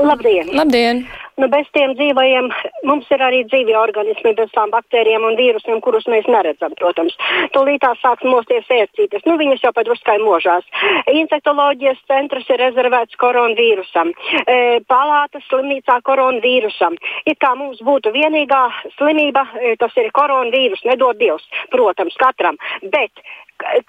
Labdien! 0.00 0.52
Labdien! 0.54 1.02
Nu, 1.40 1.48
bez 1.48 1.68
tiem 1.72 1.94
dzīvajiem 1.96 2.50
mums 2.84 3.06
ir 3.14 3.22
arī 3.24 3.40
dzīvi 3.48 3.72
organismi, 3.78 4.34
bez 4.36 4.50
tām 4.52 4.72
baktērijām 4.74 5.24
un 5.24 5.38
vīrusiem, 5.38 5.80
kurus 5.80 6.04
mēs 6.12 6.28
neredzam, 6.28 6.74
protams. 6.76 7.16
Tūlītā 7.54 7.94
sāks 8.02 8.26
mosties 8.28 8.68
ērcītes, 8.76 9.24
nu 9.24 9.38
viņas 9.40 9.64
jau 9.64 9.72
pat 9.76 9.88
druskai 9.88 10.18
možās. 10.20 10.68
Infektoloģijas 11.14 12.02
centrs 12.10 12.48
ir 12.52 12.60
rezervēts 12.60 13.16
koronavīrusam, 13.22 14.12
e, 14.44 14.58
palātas 14.92 15.46
slimnīcā 15.48 16.00
koronavīrusam. 16.04 17.00
It 17.24 17.40
kā 17.40 17.54
mums 17.56 17.80
būtu 17.88 18.12
vienīgā 18.12 18.62
slimība, 18.98 19.46
e, 19.56 19.76
tas 19.80 19.96
ir 19.96 20.12
koronavīrus, 20.12 20.84
nedod 20.92 21.16
Dievs, 21.20 21.48
protams, 21.72 22.20
katram. 22.20 22.60
Bet 22.92 23.24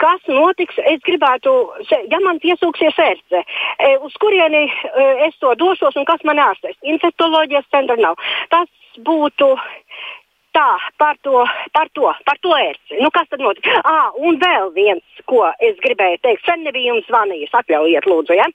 kas 0.01 0.23
notiks, 0.29 0.77
es 0.89 1.01
gribētu, 1.05 1.53
ja 1.91 2.19
man 2.23 2.39
piesūksies 2.43 2.97
ērce, 2.99 3.43
e, 3.43 3.91
uz 4.05 4.15
kurieni 4.21 4.65
e, 4.67 5.05
es 5.27 5.37
to 5.41 5.53
došos 5.59 5.97
un 5.99 6.07
kas 6.09 6.23
man 6.27 6.41
ārstēs. 6.41 6.79
Infektoloģijas 6.95 7.69
centra 7.73 7.97
nav. 7.99 8.19
Tas 8.53 8.69
būtu. 9.05 9.55
Tā, 10.51 10.67
par 10.99 11.15
to, 11.23 11.45
par 11.71 11.87
to, 11.95 12.09
par 12.27 12.39
to 12.43 12.51
ērci. 12.51 12.97
Nu, 12.99 13.07
kas 13.15 13.29
tad 13.31 13.39
notika? 13.39 13.77
Ah, 13.87 14.09
un 14.19 14.35
vēl 14.35 14.73
viens, 14.75 15.21
ko 15.23 15.45
es 15.63 15.77
gribēju 15.79 16.19
teikt. 16.25 16.43
Sen 16.43 16.65
nebija 16.67 16.91
jums 16.91 17.07
zvanījis, 17.07 17.53
atļaujiet, 17.55 18.09
lūdzu, 18.11 18.35
ja? 18.35 18.49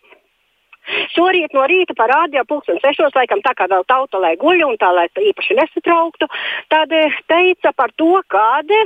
Šorīt 1.15 1.57
no 1.57 1.65
rīta 1.67 1.97
parādīja 1.97 2.45
pulksten 2.45 2.77
sešos, 2.85 3.17
laikam 3.17 3.41
tā 3.43 3.55
kā 3.57 3.65
vēl 3.73 3.89
tauta, 3.89 4.21
lai 4.23 4.37
guļ 4.37 4.67
un 4.69 4.77
tā, 4.77 4.93
lai 4.93 5.09
īpaši 5.09 5.57
nesatrauktu, 5.57 6.29
tad 6.71 6.93
teica 7.33 7.73
par 7.73 7.97
to, 7.97 8.13
kāda 8.31 8.85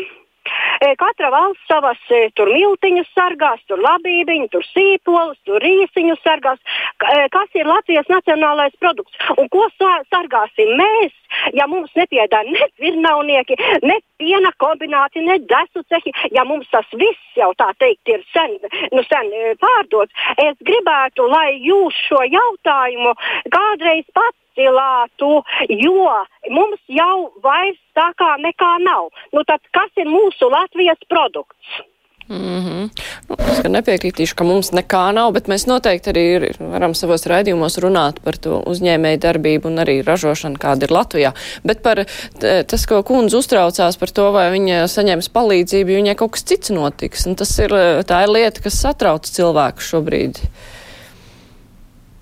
Katra 0.81 1.29
valsts 1.33 1.67
savas 1.69 2.01
tur 2.39 2.49
miltiņus 2.49 3.09
sargās, 3.13 3.61
tur 3.69 3.83
labībiņu, 3.85 4.49
tur 4.53 4.65
sīpolus, 4.65 5.37
tur 5.45 5.61
rīsiņus 5.61 6.23
sargās. 6.25 6.61
Kas 7.35 7.59
ir 7.59 7.69
Latvijas 7.69 8.09
nacionālais 8.09 8.73
produkts? 8.81 9.19
Un 9.37 9.51
ko 9.53 9.67
sargāsim 9.77 10.73
mēs, 10.81 11.13
ja 11.53 11.69
mums 11.69 11.93
nepiedara 11.97 12.49
ne 12.49 12.71
virnaunieki, 12.81 13.59
ne 13.85 13.99
piena 14.21 14.55
kombinācija, 14.57 15.25
ne 15.29 15.39
desu 15.53 15.85
cehi, 15.93 16.15
ja 16.33 16.47
mums 16.49 16.69
tas 16.73 16.89
viss 16.97 17.37
jau 17.37 17.53
tā 17.61 17.71
teikt 17.79 18.09
ir 18.09 18.25
sen, 18.33 18.57
nu, 18.97 19.05
sen 19.05 19.33
pārdots? 19.61 20.17
Es 20.41 20.57
gribētu, 20.65 21.29
lai 21.29 21.59
jūs 21.61 21.97
šo 22.09 22.25
jautājumu 22.25 23.15
kādreiz 23.53 24.09
pats 24.17 24.40
izcilātu, 24.51 25.43
jo 25.69 26.09
mums 26.51 26.81
jau 26.89 27.31
vairs 27.43 27.79
tā 27.95 28.11
kā 28.17 28.37
nekā 28.39 28.79
nav. 28.85 29.11
Nu, 29.33 29.45
tad 29.45 29.61
kas 29.73 29.91
ir 29.97 30.07
mūsu 30.07 30.51
Latvijas 30.51 30.99
produkts? 31.09 31.87
Mm 32.31 32.39
-hmm. 32.39 32.91
nu, 33.29 33.37
es 33.51 33.63
nepiekritīšu, 33.69 34.35
ka 34.37 34.45
mums 34.45 34.71
nekā 34.71 35.13
nav, 35.13 35.33
bet 35.33 35.49
mēs 35.49 35.67
noteikti 35.67 36.11
arī 36.11 36.23
ir, 36.35 36.57
varam 36.61 36.95
savos 36.95 37.27
raidījumos 37.27 37.79
runāt 37.83 38.21
par 38.25 38.37
to 38.37 38.63
uzņēmēju 38.67 39.19
darbību 39.19 39.67
un 39.67 39.77
arī 39.79 40.05
ražošanu, 40.07 40.55
kāda 40.55 40.85
ir 40.85 40.91
Latvijā. 40.91 41.33
Bet 41.65 41.83
par 41.83 42.05
tas, 42.67 42.87
ko 42.87 43.03
kundze 43.03 43.37
uztraucās 43.37 43.97
par 43.97 44.11
to, 44.11 44.31
vai 44.33 44.51
viņa 44.51 44.87
saņems 44.87 45.29
palīdzību, 45.29 45.91
viņai 45.91 46.15
kaut 46.15 46.31
kas 46.31 46.45
cits 46.45 46.71
notiks. 46.71 47.27
Un 47.27 47.35
tas 47.35 47.59
ir, 47.59 47.71
tā 48.07 48.23
ir 48.23 48.29
lieta, 48.29 48.63
kas 48.63 48.81
satrauc 48.81 49.27
cilvēku 49.27 49.81
šobrīd. 49.81 50.39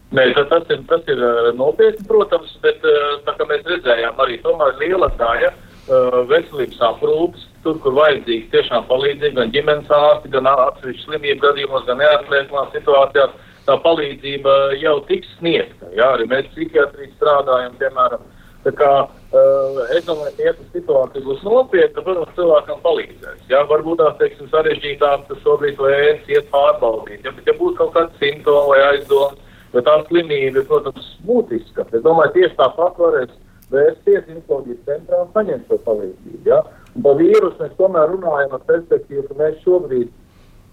Nē, 0.09 0.25
tas, 0.33 0.47
tas, 0.49 0.63
ir, 0.73 0.85
tas 0.89 1.09
ir 1.13 1.19
eh, 1.21 1.51
nopietni, 1.59 2.07
protams, 2.09 2.55
bet 2.65 2.85
eh, 2.87 3.09
tā 3.27 3.35
kā 3.37 3.45
mēs 3.51 3.67
redzējām, 3.69 4.21
arī 4.25 4.39
tomēr 4.41 4.79
liela 4.81 5.11
daļa 5.21 5.51
uh, 5.53 6.23
veselības 6.31 6.79
aprūpes, 6.89 7.43
tur, 7.65 7.77
kur 7.85 7.93
vajadzīga 7.99 8.49
tiešām 8.55 8.87
palīdzība, 8.89 9.35
gan 9.43 9.53
ģimenes 9.53 9.91
ārsti, 9.93 10.31
gan 10.33 10.49
atsevišķu 10.55 11.05
slimību 11.05 11.43
gadījumos, 11.45 11.85
gan 11.91 12.01
neatliekamās 12.01 12.73
situācijās, 12.73 13.35
tā 13.69 13.77
palīdzība 13.85 14.55
jau 14.81 14.95
tiks 15.11 15.29
sniegta. 15.39 15.91
Jā, 15.97 16.15
arī 16.17 16.29
mēs 16.31 16.49
psihiatrī 16.55 17.11
strādājam, 17.17 17.75
piemēram. 17.83 18.23
Tā 18.65 18.73
kā 18.79 18.93
uh, 19.05 19.83
es 19.95 20.07
domāju, 20.07 20.33
ka, 20.39 20.47
ja 20.47 20.55
tā 20.57 20.65
situācija 20.73 21.25
būs 21.27 21.45
nopietna, 21.45 22.07
protams, 22.07 22.33
cilvēkam 22.39 22.81
palīdzēs. 22.87 23.45
Jā, 23.53 23.61
varbūt 23.69 24.01
tās, 24.01 24.17
teiksim, 24.23 24.49
sarežģītāk, 24.55 25.29
tas 25.29 25.45
šobrīd 25.45 25.85
vērs 25.85 26.33
iet 26.33 26.49
pārbaudīt. 26.55 27.29
Ja, 27.29 27.35
bet, 27.37 27.45
ja 27.45 27.55
būs 27.61 27.77
kaut 27.77 27.93
kāds 27.95 28.17
simptomi 28.25 28.73
vai 28.73 28.81
aizdoms, 28.89 29.45
Bet 29.79 29.87
tā 29.87 29.93
slimība 30.09 30.59
ir, 30.59 30.65
protams, 30.67 31.13
būtiska. 31.23 31.85
Es 31.95 32.03
domāju, 32.03 32.33
tieši 32.35 32.57
tāpat 32.59 32.97
varēs 32.99 33.35
vērsties 33.71 34.31
infekcijas 34.33 34.81
centrā 34.89 35.21
un 35.23 35.29
saņemt 35.37 35.69
šo 35.71 35.77
palīdzību. 35.85 36.41
Ja? 36.49 36.65
Un 36.97 37.05
par 37.05 37.19
vīrusu 37.21 37.61
mēs 37.61 37.77
tomēr 37.79 38.09
runājam 38.11 38.57
ar 38.57 38.65
perspektīvu, 38.67 39.23
ka 39.29 39.37
mēs 39.39 39.61
šobrīd 39.63 40.09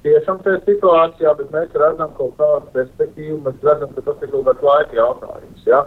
tiešām 0.07 0.39
tajā 0.41 0.63
situācijā, 0.63 1.33
bet 1.37 1.53
mēs 1.53 1.77
redzam 1.83 2.15
kaut 2.17 2.33
kādu 2.39 2.73
perspektīvu, 2.73 3.37
mēs 3.45 3.67
redzam, 3.67 3.93
ka 3.93 4.05
tas 4.07 4.25
ir 4.25 4.31
kaut 4.31 4.47
kāds 4.49 4.65
laika 4.69 4.97
jautājums. 4.97 5.67
Ja? 5.69 5.83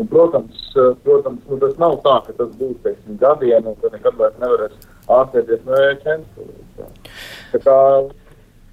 Un, 0.00 0.08
protams, 0.08 0.62
protams 1.04 1.50
nu, 1.50 1.58
tas 1.60 1.76
nav 1.82 1.98
tā, 2.06 2.14
ka 2.28 2.36
tas 2.38 2.54
būs 2.56 2.78
teiksim, 2.86 3.18
gadiem, 3.20 3.68
un 3.68 3.76
ka 3.82 3.92
nekad 3.92 4.16
vairs 4.16 4.40
nevarēs 4.40 4.88
ārstēties 5.18 5.68
no 5.68 5.82
ēķenes. 5.90 6.88
Tā 7.52 7.60
kā 7.66 7.76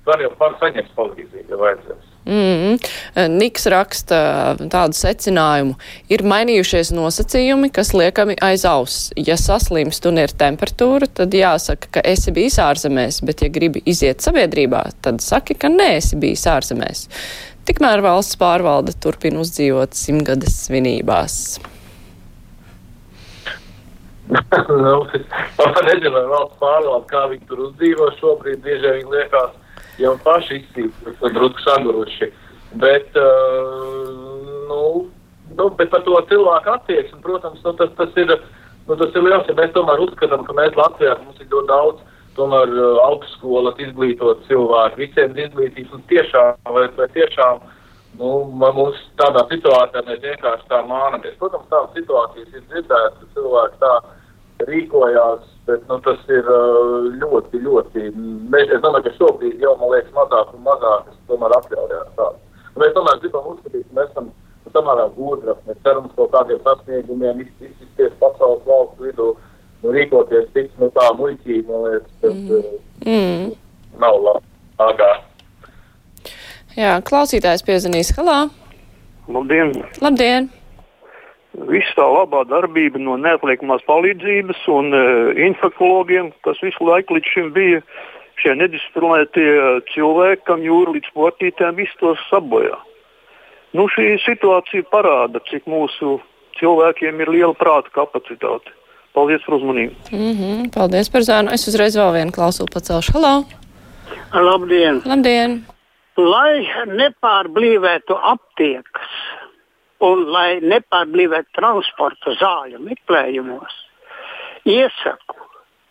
var 0.07 0.23
jau 0.23 0.31
saņemt 0.39 0.95
palīdzību, 0.95 1.51
ja 1.51 1.59
vajadzēs. 1.65 2.08
Mm 2.25 2.33
-hmm. 2.33 3.37
Niks 3.37 3.65
raksta 3.65 4.55
tādu 4.59 4.93
secinājumu. 4.93 5.75
Ir 6.09 6.23
mainījušies 6.23 6.91
nosacījumi, 6.93 7.71
kas 7.71 7.93
liekami 7.93 8.35
aiz 8.41 8.65
auss. 8.65 9.11
Ja 9.15 9.37
saslimst 9.37 10.05
un 10.05 10.17
ir 10.17 10.29
temperatūra, 10.29 11.07
tad 11.13 11.33
jāsaka, 11.33 11.87
ka 11.91 12.01
esi 12.03 12.31
bijis 12.31 12.59
ārzemēs, 12.59 13.25
bet 13.25 13.41
ja 13.41 13.49
gribi 13.49 13.81
iziet 13.85 14.21
sabiedrībā, 14.21 14.83
tad 15.01 15.21
saki, 15.21 15.53
ka 15.53 15.69
neesi 15.69 16.15
bijis 16.15 16.45
ārzemēs. 16.47 17.07
Tikmēr 17.65 18.01
valsts 18.01 18.37
pārvalde 18.37 18.93
turpina 19.01 19.39
uzdzīvot 19.39 19.93
simtgades 19.93 20.65
svinībās. 20.65 21.59
nu, 24.83 25.07
es 25.13 25.81
nezinu, 25.85 26.11
vai 26.13 26.25
valsts 26.27 26.59
pārvalde, 26.59 27.07
kā 27.09 27.27
viņi 27.31 27.47
tur 27.49 27.59
uzdzīvo 27.59 28.11
šobrīd, 28.19 28.61
bieži 28.61 28.93
viņi 28.97 29.11
liekas 29.15 29.51
jau 29.99 30.15
paši 30.23 30.59
izcīnījuši, 30.61 31.33
drusku 31.35 31.65
saguruši. 31.65 32.29
Bet, 32.81 33.15
uh, 33.17 34.67
nu, 34.69 34.83
nu, 35.57 35.69
bet 35.79 35.89
par 35.93 36.03
to 36.05 36.19
cilvēku 36.29 36.75
attieksmi, 36.75 37.21
protams, 37.25 37.63
nu, 37.65 37.73
tas, 37.79 37.89
tas, 37.97 38.13
ir, 38.21 38.35
nu, 38.87 38.95
tas 38.95 39.09
ir 39.15 39.25
liels. 39.25 39.49
Ja 39.49 39.57
mēs 39.57 39.73
tomēr 39.75 40.03
uzskatām, 40.05 40.45
ka 40.45 40.55
mēs 40.57 40.77
Latvijā 40.77 41.17
mums 41.23 41.41
ir 41.41 41.49
ļoti 41.49 41.71
daudz 41.71 42.05
tomēr 42.37 42.71
uh, 42.77 43.01
augstskolas 43.07 43.81
izglītot 43.81 44.45
cilvēku, 44.47 45.01
visiem 45.01 45.35
izglītības 45.35 45.97
un 45.97 46.05
tiešām, 46.11 46.61
vai, 46.75 46.85
vai 46.95 47.09
tiešām, 47.17 47.65
nu, 48.21 48.31
mums 48.53 49.01
tādā 49.19 49.43
situācijā 49.49 50.05
mēs 50.07 50.21
vienkārši 50.27 50.69
tā 50.69 50.83
mānamies. 50.87 51.35
Protams, 51.41 51.67
tādas 51.73 51.97
situācijas 51.97 52.53
ir 52.53 52.65
dzirdētas, 52.69 53.33
cilvēki 53.33 53.81
tā 53.81 53.93
rīkojās 54.67 55.47
Bet, 55.69 55.83
nu, 55.85 55.99
tas 56.01 56.21
ir 56.33 56.47
ļoti, 57.21 57.59
ļoti. 57.61 58.07
Mēs, 58.49 58.71
es 58.73 58.81
domāju, 58.81 59.05
ka 59.05 59.11
šobrīd 59.19 59.61
jau 59.61 59.75
man 59.77 59.91
liekas 59.93 60.15
mazāk 60.15 60.55
un 60.55 60.63
mazāk, 60.65 61.03
kas 61.05 61.19
tomēr 61.29 61.53
atļaujās 61.59 62.07
tādu. 62.17 62.63
Mēs 62.81 62.95
tomēr 62.95 63.19
gribam 63.21 63.51
uzskatīt, 63.51 63.83
ka 63.85 63.99
mēs 63.99 64.09
esam 64.09 64.31
samērā 64.73 65.05
gudri. 65.13 65.53
Mēs 65.67 65.79
ceram 65.85 66.09
uz 66.09 66.17
kaut 66.17 66.33
kādiem 66.33 66.61
sasniegumiem, 66.65 67.45
izsties 67.45 68.17
pasaules 68.23 68.65
valstu 68.65 69.05
vidū, 69.05 69.29
nu, 69.83 69.93
rīkoties 69.93 70.49
tik 70.57 70.73
nu, 70.81 70.89
tā 70.97 71.05
muļķīgi, 71.21 71.65
man 71.69 71.85
liekas, 71.85 72.19
tas 72.23 72.37
mm. 72.41 72.75
mm. 73.05 73.49
nav 74.01 74.21
labi. 74.25 75.11
Jā, 76.79 76.95
klausītājs 77.05 77.65
piezvanīs. 77.67 78.15
Halā! 78.17 78.47
Labdien! 79.29 79.75
Labdien! 80.01 80.49
Viss 81.53 81.95
tā 81.97 82.05
labā 82.05 82.43
darbība 82.45 83.01
no 83.01 83.15
neatliekamās 83.17 83.81
palīdzības 83.87 84.61
un 84.69 84.93
uh, 84.93 85.31
infektologiem, 85.33 86.29
kas 86.45 86.61
visu 86.61 86.85
laiku 86.85 87.17
līdz 87.17 87.31
šim 87.33 87.47
bija 87.55 87.81
šie 88.39 88.53
nedisciplinētie 88.55 89.49
cilvēki, 89.93 90.45
kam 90.47 90.61
jūra 90.63 90.93
līdz 90.95 91.09
potītēm 91.17 91.79
visu 91.81 91.97
tos 91.99 92.21
sabojā. 92.29 92.77
Nu, 93.75 93.85
šī 93.91 94.15
situācija 94.23 94.85
parāda, 94.93 95.41
cik 95.49 95.65
mūsu 95.69 96.19
cilvēkiem 96.59 97.19
ir 97.21 97.33
liela 97.33 97.57
prāta 97.57 97.91
kapacitāte. 97.97 98.73
Paldies 99.17 99.41
par 99.45 99.57
uzmanību. 99.57 99.95
Mm 100.13 100.33
-hmm, 100.37 100.69
paldies 100.73 101.09
par 101.09 101.25
zēnu. 101.25 101.53
Es 101.53 101.67
uzreiz 101.67 101.97
vēl 101.97 102.13
vienu 102.13 102.31
klausulu 102.31 102.69
pacelšu. 102.73 103.17
Halo! 103.17 103.43
Labdien! 104.33 105.01
Labdien! 105.05 105.65
Lai 106.17 106.65
nepārblīvētu 106.85 108.17
aptiekas 108.33 109.13
un 110.05 110.25
lai 110.31 110.59
nepārblīvētu 110.63 111.55
transporta 111.57 112.35
zāļu 112.39 112.79
meklējumos, 112.85 113.75
iesaku 114.67 115.47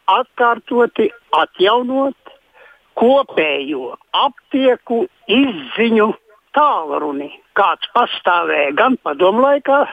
atkārtoti 0.09 1.11
atjaunot 1.37 2.33
kopējo 2.99 3.93
aptieku 4.17 5.05
izziņu 5.31 6.09
tālruni, 6.57 7.29
kāds 7.59 7.91
pastāvēja 7.95 8.73
gan 8.79 8.97
padomu 9.05 9.45
laikā, 9.45 9.85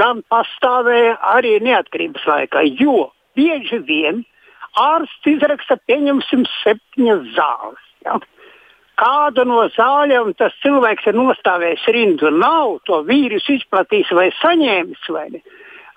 gan 0.00 0.24
pastāvēja 0.32 1.16
arī 1.34 1.58
neatkarības 1.62 2.26
laikā. 2.26 2.64
Jo 2.80 3.10
bieži 3.38 3.78
vien 3.86 4.24
ārsts 4.80 5.30
izraksta, 5.30 5.78
pieņemsim, 5.86 6.46
septiņas 6.62 7.30
zāles. 7.36 7.86
Ja? 8.06 8.18
Kādu 9.00 9.46
no 9.48 9.64
zāļiem 9.74 10.34
tas 10.38 10.54
cilvēks 10.64 11.08
ir 11.10 11.18
nostājis 11.18 11.88
rindu, 11.94 12.30
nav 12.34 12.78
to 12.88 13.00
vīrusu 13.08 13.56
izplatījis 13.58 14.12
vai 14.16 14.28
saņēmis. 14.40 15.10
Vai 15.16 15.26
ne? 15.34 15.42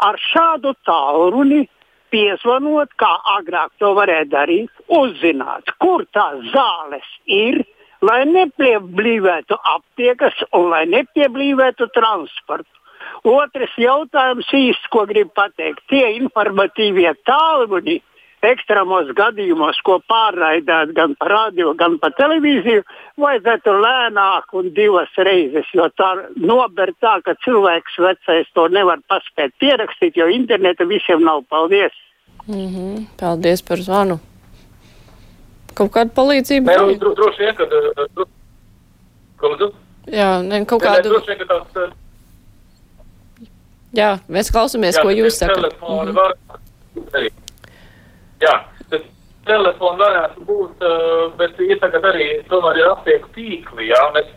Ar 0.03 0.19
šādu 0.31 0.73
tālruni 0.87 1.65
piezvanot, 2.13 2.93
kā 3.01 3.11
agrāk 3.37 3.73
to 3.81 3.93
varēja 3.97 4.29
darīt, 4.31 4.83
uzzināt, 5.01 5.73
kur 5.81 6.05
tās 6.13 6.43
zāles 6.53 7.09
ir, 7.25 7.63
lai 8.03 8.21
nepieblīvētu 8.29 9.57
aptiekas 9.75 10.45
un 10.53 10.69
lai 10.73 10.85
nepieblīvētu 10.91 11.89
transportu. 11.95 12.69
Otrs 13.27 13.75
jautājums 13.79 14.49
īsti, 14.55 14.89
ko 14.91 15.05
gribu 15.07 15.31
pateikt, 15.35 15.83
tie 15.91 16.05
informatīvie 16.19 17.13
tālruni 17.27 18.01
ekstremos 18.43 19.07
gadījumos, 19.17 19.79
ko 19.83 19.99
pārraidāt 20.09 20.93
gan 20.97 21.15
pa 21.19 21.25
radio, 21.31 21.73
gan 21.73 21.97
pa 21.99 22.09
televīziju, 22.17 22.83
vajadzētu 23.17 23.75
lēnāk 23.85 24.53
un 24.59 24.69
divas 24.75 25.09
reizes, 25.17 25.65
jo 25.73 25.87
tā 25.99 26.09
nober 26.35 26.91
tā, 27.01 27.21
ka 27.25 27.35
cilvēks 27.45 27.97
vecais 27.99 28.47
to 28.53 28.67
nevar 28.67 28.99
paspēt 29.09 29.51
pierakstīt, 29.59 30.17
jo 30.17 30.27
interneta 30.27 30.85
visiem 30.85 31.23
nav. 31.23 31.43
Paldies! 31.49 31.91
Mm 32.47 32.67
-hmm. 32.67 33.05
Paldies 33.19 33.61
par 33.61 33.77
zvanu! 33.77 34.19
Kaut 35.73 35.91
kāda 35.91 36.11
palīdzība? 36.13 36.69
Nē, 36.71 36.81
nu, 36.85 36.95
dro, 36.99 37.13
droši 37.13 37.39
vien, 37.43 37.55
ka. 37.55 37.63
Uh, 37.63 38.25
Lūdzu? 39.43 39.71
Jā, 40.07 40.41
ne, 40.43 40.65
kaut 40.65 40.81
Nē, 40.81 40.87
kādu. 40.87 41.09
nē, 41.09 41.09
droši 41.13 41.27
vien, 41.27 41.37
ka 41.37 41.45
tās. 41.45 41.87
uh, 41.87 41.93
Jā, 43.93 44.17
mēs 44.29 44.51
klausamies, 44.51 44.97
ko 45.01 45.09
jūs 45.09 45.37
sakat. 45.37 45.55
Telefoni 45.55 46.11
Mhm. 46.11 46.15
var. 46.15 47.42
Jā, 48.43 48.53
tas 48.91 49.03
telefoni 49.47 50.01
varētu 50.01 50.45
būt, 50.47 50.85
uh, 50.85 51.25
bet 51.39 51.59
ir 51.63 51.81
tagad 51.81 52.05
arī 52.11 52.29
tomēr 52.51 52.79
ir 52.81 52.91
aptieku 52.91 53.29
tīkli, 53.35 53.89
jā, 53.91 53.99
mēs, 54.15 54.31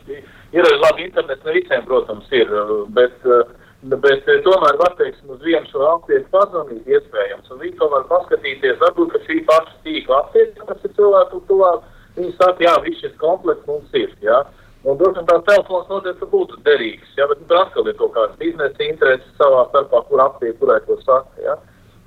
ir 0.55 0.67
arī 0.67 0.81
labi 0.83 1.07
internets, 1.07 1.45
ne 1.47 1.55
visiem, 1.57 1.87
protams, 1.87 2.29
ir, 2.35 2.51
bet, 2.97 3.17
uh, 3.27 3.55
bet 3.95 4.29
uh, 4.31 4.41
tomēr 4.47 4.79
var, 4.83 4.95
teiksim, 5.01 5.33
uz 5.35 5.43
vienu 5.47 5.67
šo 5.71 5.87
aptieku 5.95 6.31
pazvanīt 6.35 6.91
iespējams, 6.91 7.51
un 7.51 7.63
viņi 7.63 7.79
tomēr 7.81 8.07
paskatīties, 8.11 8.81
varbūt, 8.83 9.15
ka 9.15 9.23
šī 9.27 9.41
paša 9.51 9.77
tīkla 9.87 10.21
aptieka, 10.25 10.69
kas 10.71 10.87
ir 10.87 10.97
cilvēku 10.99 11.43
tuvāk, 11.51 11.87
viņi 12.19 12.35
saka, 12.37 12.67
jā, 12.67 12.77
viss 12.87 13.03
šis 13.05 13.17
komplekts 13.23 13.69
mums 13.71 13.99
ir, 13.99 14.13
jā. 14.25 14.43
Un, 14.87 14.95
droši 15.01 15.19
vien, 15.19 15.27
tās 15.27 15.47
telefons 15.49 15.89
noteikti 15.91 16.29
būtu 16.31 16.61
derīgs, 16.67 17.15
jā, 17.19 17.27
bet 17.31 17.41
nu, 17.41 17.49
tur 17.51 17.63
atkal 17.65 17.89
ir 17.91 17.97
kaut 17.99 18.13
kādas 18.15 18.37
biznesa 18.39 18.85
intereses 18.87 19.33
savā 19.39 19.65
starpā, 19.73 20.03
kur 20.07 20.23
aptiek, 20.23 20.55
kurai 20.61 20.79
to 20.87 20.99
saka, 21.03 21.43
jā. 21.43 21.57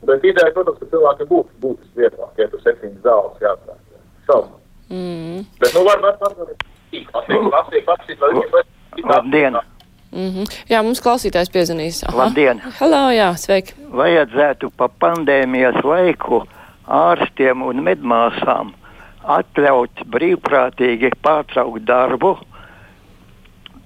Bet 0.08 0.24
ideja, 0.24 0.52
protams, 0.56 0.80
ka 0.80 0.86
cilvēkiem 0.94 1.28
būtu 1.30 1.50
būtiski 1.64 2.04
vieglāk, 2.04 2.32
ja 2.40 2.48
tur 2.52 2.62
septiņas 2.64 3.04
zāles 3.04 3.44
jāatvērt. 3.44 3.86
Šaubām. 4.30 4.60
Mm. 4.90 5.44
Bet, 5.60 5.74
nu, 5.76 5.84
var, 5.86 6.00
var, 6.02 6.16
var, 6.22 6.56
Labdien! 9.04 9.58
Mm 10.12 10.30
-hmm. 10.34 10.46
Jā, 10.70 10.82
mums 10.84 11.02
klausītājs 11.02 11.52
piezvanīs. 11.54 12.04
Labdien! 12.16 12.62
Halo, 12.80 13.12
jā, 13.14 13.34
sveiki! 13.38 13.74
Vajadzētu 13.92 14.72
pa 14.78 14.90
pandēmijas 15.00 15.84
laiku 15.84 16.44
ārstiem 16.88 17.62
un 17.62 17.84
medmāsām 17.84 18.74
atļaut 19.24 20.02
brīvprātīgi 20.06 21.12
pārtraukt 21.22 21.86
darbu 21.86 22.38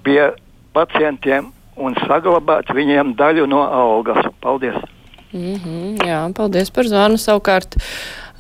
pie 0.04 0.32
pacientiem 0.74 1.52
un 1.76 1.96
saglabāt 2.08 2.74
viņiem 2.74 3.16
daļu 3.16 3.46
no 3.46 3.64
algas. 3.64 4.26
Paldies! 4.42 4.93
Mm 5.34 5.56
-hmm, 5.56 6.08
jā, 6.08 6.34
paldies 6.34 6.70
par 6.70 6.86
zvanu. 6.88 7.18
Savukārt 7.18 7.76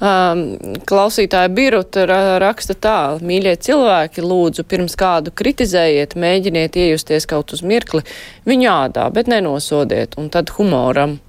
um, 0.01 0.43
klausītāja 0.85 1.49
Biruta 1.49 2.05
ra 2.05 2.39
raksta 2.39 2.73
tā, 2.73 3.17
mīļie 3.17 3.55
cilvēki, 3.55 4.21
lūdzu, 4.21 4.63
pirms 4.63 4.95
kādu 4.95 5.31
kritizējiet, 5.31 6.15
mēģiniet 6.15 6.75
iejusties 6.75 7.25
kaut 7.25 7.53
uz 7.53 7.61
mirkli 7.61 8.03
viņu 8.45 8.69
ādā, 8.69 9.09
bet 9.13 9.27
nenosodiet, 9.27 10.17
un 10.17 10.29
tad 10.29 10.49
humoram. 10.57 11.19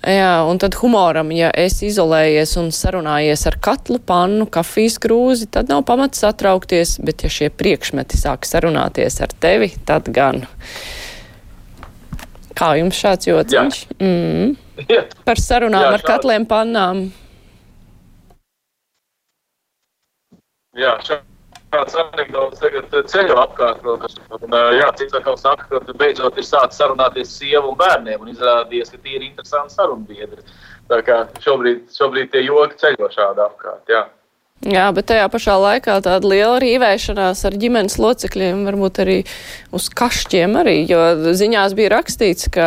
Jā, 0.00 0.46
un 0.48 0.56
tad 0.56 0.78
humoram, 0.80 1.28
ja 1.36 1.50
es 1.52 1.82
izolējies 1.84 2.56
un 2.56 2.70
sarunājies 2.72 3.42
ar 3.46 3.58
katlu, 3.60 3.98
pannu, 3.98 4.46
kafijas 4.46 4.96
krūzi, 5.02 5.50
tad 5.52 5.68
nav 5.68 5.84
pamats 5.84 6.22
satraukties, 6.24 6.96
bet 7.04 7.26
ja 7.26 7.28
šie 7.28 7.50
priekšmeti 7.52 8.16
sāk 8.16 8.48
sarunāties 8.48 9.20
ar 9.20 9.28
tevi, 9.44 9.68
tad 9.84 10.08
gan. 10.08 10.46
Kā 12.60 12.74
jums 12.76 12.98
šāds 13.00 13.28
jociņš? 13.30 13.80
Mm. 14.04 14.54
Jā. 14.90 15.04
Par 15.24 15.40
sarunām 15.40 15.86
Jā, 15.86 15.92
ar 15.94 16.02
šādi. 16.02 16.08
katliem 16.10 16.46
pannām. 16.48 17.02
Jā, 20.78 20.92
šāds 21.02 21.96
anekdots 22.02 22.60
tagad 22.62 22.92
ceļo 23.10 23.38
apkārt. 23.42 23.82
Un, 24.36 24.54
jā, 24.76 24.90
cits 25.00 25.16
atkal 25.16 25.38
saka, 25.40 25.66
ka 25.80 25.96
beidzot 25.98 26.38
ir 26.38 26.46
sācis 26.46 26.78
sarunāties 26.80 27.32
sievu 27.40 27.72
un 27.72 27.80
bērniem 27.80 28.22
un 28.22 28.30
izrādījies, 28.34 28.92
ka 28.92 29.00
tie 29.02 29.16
ir 29.18 29.26
interesanti 29.26 29.74
sarunbiedri. 29.74 30.44
Tā 30.90 31.00
kā 31.06 31.20
šobrīd, 31.42 31.88
šobrīd 31.96 32.32
tie 32.32 32.44
joki 32.46 32.78
ceļo 32.84 33.10
šādi 33.16 33.44
apkārt. 33.46 33.84
Jā. 33.90 34.04
Jā, 34.60 34.90
bet 34.92 35.06
tajā 35.08 35.24
pašā 35.32 35.54
laikā 35.56 35.94
tāda 36.04 36.28
liela 36.28 36.58
rīvēšanās 36.60 37.46
ar 37.48 37.54
ģimenes 37.62 37.94
locekļiem, 37.96 38.66
varbūt 38.68 38.98
arī 39.00 39.14
uz 39.72 39.86
kašķiem 39.96 40.58
arī, 40.60 40.74
jo 40.90 40.98
ziņās 41.32 41.72
bija 41.78 41.94
rakstīts, 41.94 42.50
ka, 42.52 42.66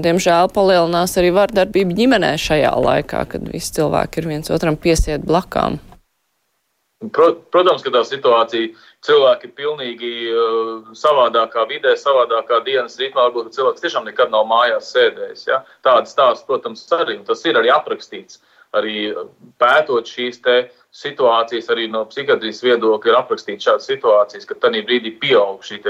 diemžēl, 0.00 0.48
palielinās 0.54 1.18
arī 1.20 1.34
vardarbība 1.36 1.92
ģimenē 1.98 2.32
šajā 2.40 2.72
laikā, 2.86 3.26
kad 3.34 3.52
visi 3.52 3.76
cilvēki 3.76 4.22
ir 4.22 4.30
viens 4.32 4.54
otram 4.56 4.80
piesiet 4.80 5.28
blakām. 5.28 5.76
Pro, 7.12 7.28
protams, 7.52 7.84
ka 7.84 7.92
tā 7.92 8.00
situācija 8.08 8.72
cilvēki 9.04 9.50
ir 9.50 9.54
pilnīgi 9.58 10.12
uh, 10.32 10.94
savādākā 10.96 11.66
vidē, 11.68 11.92
savādākā 12.00 12.62
dienas 12.64 12.96
ritmā. 12.96 13.26
Varbūt 13.28 13.52
cilvēks 13.52 13.84
tiešām 13.84 14.08
nekad 14.08 14.32
nav 14.32 14.48
mājās 14.48 14.88
sēdējis. 14.94 15.42
Ja? 15.50 15.60
Tādas 15.84 16.16
stāsts, 16.16 16.48
protams, 16.48 16.86
arī 16.96 17.18
tas 17.28 17.44
ir 17.44 17.60
arī 17.60 17.68
aprakstīts. 17.74 18.40
Arī 18.76 19.10
pētot 19.60 20.08
šīs 20.10 20.40
situācijas, 20.96 21.68
arī 21.72 21.86
no 21.92 22.02
psihiatrijas 22.08 22.62
viedokļa, 22.64 23.12
ir 23.12 23.18
aprakstīts 23.18 23.68
šādas 23.68 23.88
situācijas, 23.90 24.46
ka 24.48 24.56
tajā 24.60 24.82
brīdī 24.88 25.12
pieaug 25.20 25.64
šī 25.64 25.80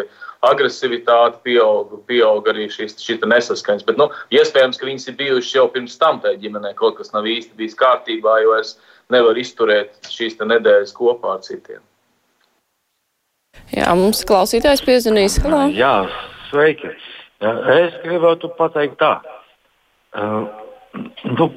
agresivitāte, 0.46 1.40
pieaug, 1.46 1.96
pieaug 2.06 2.48
arī 2.52 2.68
šīs, 2.70 2.98
šī 3.02 3.18
nesaskaņas. 3.26 3.86
Bet, 3.86 3.98
nu, 4.00 4.08
iespējams, 4.34 4.78
ka 4.78 4.88
viņas 4.88 5.08
ir 5.10 5.18
bijušas 5.20 5.54
jau 5.58 5.66
pirms 5.74 5.98
tam 5.98 6.20
tajā 6.22 6.38
ģimenē, 6.44 6.74
kaut 6.78 6.98
kas 7.00 7.14
nav 7.14 7.26
īsti 7.30 7.58
bijis 7.58 7.78
kārtībā, 7.78 8.38
jo 8.44 8.56
es 8.58 8.76
nevaru 9.14 9.42
izturēt 9.42 10.10
šīs 10.10 10.38
nedēļas 10.42 10.94
kopā 10.96 11.36
ar 11.36 11.44
citiem. 11.46 11.82
Jā, 13.74 13.88
mums 13.98 14.22
klausītājs 14.28 14.84
piezvanīs. 14.86 15.40
Halo! 15.42 15.66
Jā, 15.74 15.94
sveiki. 16.50 16.92
Es 17.40 17.96
gribētu 18.04 18.50
pateikt 18.58 18.98
tā. 19.00 19.16
Uh, 20.16 20.46
nu, 21.23 21.47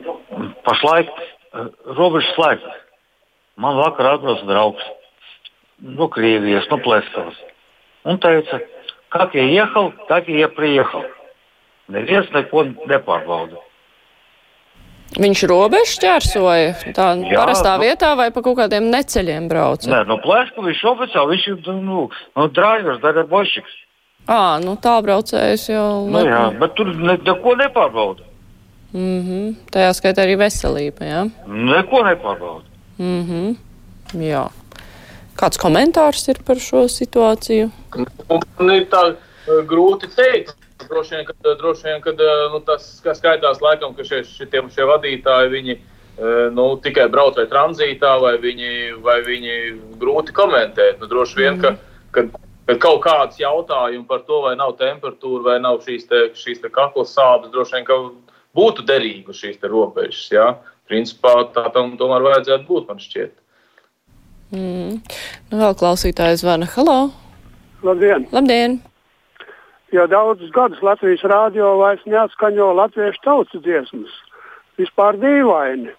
pašlaik 0.66 1.10
uh, 1.10 1.68
robežas 1.96 2.34
slēgta. 2.36 2.72
Man 3.56 3.76
vakar 3.78 4.16
atnāca 4.16 4.46
draugs 4.48 4.82
no 5.80 6.08
Krievijas, 6.08 6.66
no 6.70 6.78
Pleskavas. 6.82 7.36
Un 8.04 8.18
teica, 8.18 8.60
как 9.08 9.34
я 9.34 9.44
ехал, 9.44 9.92
так 10.08 10.28
и 10.28 10.38
я 10.38 10.48
приехал. 10.48 11.04
Neviens 11.88 12.30
neko 12.32 12.64
nepārbauda. 12.88 13.60
Viņš 15.14 15.42
robežu 15.46 15.92
šķērsoja 15.94 16.92
tā 16.96 17.08
Jā, 17.22 17.36
parastā 17.38 17.76
nu- 17.76 17.84
vietā 17.84 18.16
vai 18.16 18.30
pa 18.32 18.42
kaut 18.42 18.56
kādiem 18.58 18.88
neceļiem 18.90 19.46
brauca? 19.48 19.86
Nē, 19.90 20.06
no 20.08 20.16
Pleskavas 20.18 20.72
viņš 20.72 20.84
oficiāli, 20.90 21.36
viņš 21.36 21.46
ir 21.52 21.74
nu, 21.84 22.08
no 22.34 22.48
drāvijas, 22.48 22.98
darbošiks. 23.04 23.74
Ā, 24.26 24.58
nu 24.64 24.74
tā 24.80 24.96
braucējs 25.04 25.68
jau. 25.68 26.08
Nu, 26.08 26.24
jā, 26.24 26.58
bet 26.58 26.74
tur 26.74 26.86
ne, 26.96 27.18
neko 27.20 27.54
nepārbauda. 27.60 28.24
Mm 28.93 29.21
-hmm. 29.21 29.55
Tajā 29.71 29.93
skaitā 29.93 30.25
arī 30.25 30.37
veselība, 30.37 31.05
jā. 31.05 31.29
Neko 31.47 32.03
nepārbauda. 32.03 32.65
Mm 32.97 33.23
-hmm. 33.27 33.55
Jā. 34.13 34.49
Kāds 35.37 35.59
komentārs 35.61 36.27
ir 36.27 36.41
par 36.45 36.59
šo 36.59 36.87
situāciju? 36.87 37.69
Un 38.59 38.71
ir 38.73 38.87
tā 38.91 39.03
uh, 39.13 39.61
grūti 39.69 40.09
teikt. 40.15 40.55
Droši 40.89 41.15
vien, 41.15 41.25
ka, 41.25 41.33
droši 41.59 41.83
vien, 41.83 42.01
ka 42.01 42.11
nu, 42.51 42.59
tas 42.65 43.01
ka 43.03 43.13
skaitās 43.13 43.61
laikam, 43.61 43.93
ka 43.93 44.03
šie, 44.03 44.23
šitiem, 44.23 44.69
šie 44.73 44.83
vadītāji 44.83 45.49
viņi, 45.49 45.75
uh, 45.75 46.51
nu, 46.55 46.77
tikai 46.83 47.07
brauc 47.07 47.35
vai 47.35 47.45
tranzītā, 47.45 48.19
vai 48.21 48.37
viņi, 48.37 49.01
vai 49.03 49.21
viņi 49.21 49.55
grūti 49.99 50.33
komentēt. 50.33 50.99
Nu, 50.99 51.07
droši 51.07 51.35
vien, 51.35 51.61
ka, 51.61 51.75
ka, 52.11 52.21
ka 52.65 52.75
kaut 52.75 53.03
kāds 53.03 53.39
jautājums 53.39 54.07
par 54.07 54.19
to, 54.27 54.41
vai 54.41 54.55
nav 54.55 54.75
temperatūra, 54.81 55.43
vai 55.43 55.59
nav 55.59 55.79
šīs, 55.85 56.07
te, 56.09 56.29
šīs 56.33 56.61
te 56.61 56.69
kakla 56.69 57.05
sāpes, 57.05 57.51
droši 57.51 57.75
vien, 57.75 57.85
ka 57.85 57.93
būtu 58.57 58.85
derīgi 58.87 59.29
uz 59.29 59.39
šīs 59.41 59.61
robežas. 59.63 60.25
Jā. 60.33 60.49
Principā 60.89 61.35
tā 61.53 61.67
tam 61.73 61.93
tomēr 61.99 62.25
vajadzētu 62.25 62.65
būt, 62.65 62.87
man 62.89 63.01
šķiet. 63.01 63.33
Mm. 64.49 65.01
Nu, 65.51 65.59
vēl 65.59 65.75
klausītājs 65.77 66.41
zvana. 66.41 66.69
Halo! 66.73 67.11
Labdien! 67.85 68.25
Labdien! 68.33 68.79
Jau 69.93 70.05
daudzus 70.09 70.51
gadus 70.53 70.81
Latvijas 70.85 71.21
rādio 71.25 71.75
vairs 71.79 72.01
neatskaņo 72.05 72.73
latviešu 72.77 73.23
tautas 73.25 73.63
dziesmas. 73.65 74.11
Vispār 74.77 75.17
dīvaini. 75.21 75.93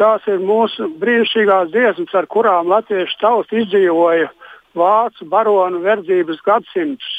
Tās 0.00 0.24
ir 0.28 0.40
mūsu 0.40 0.88
brīnišķīgās 1.00 1.72
dziesmas, 1.72 2.12
ar 2.16 2.28
kurām 2.32 2.68
latviešu 2.72 3.16
tauta 3.20 3.56
izdzīvoja 3.60 4.28
vācu 4.76 5.28
baronu 5.28 5.80
verdzības 5.84 6.40
gadsimtus. 6.44 7.17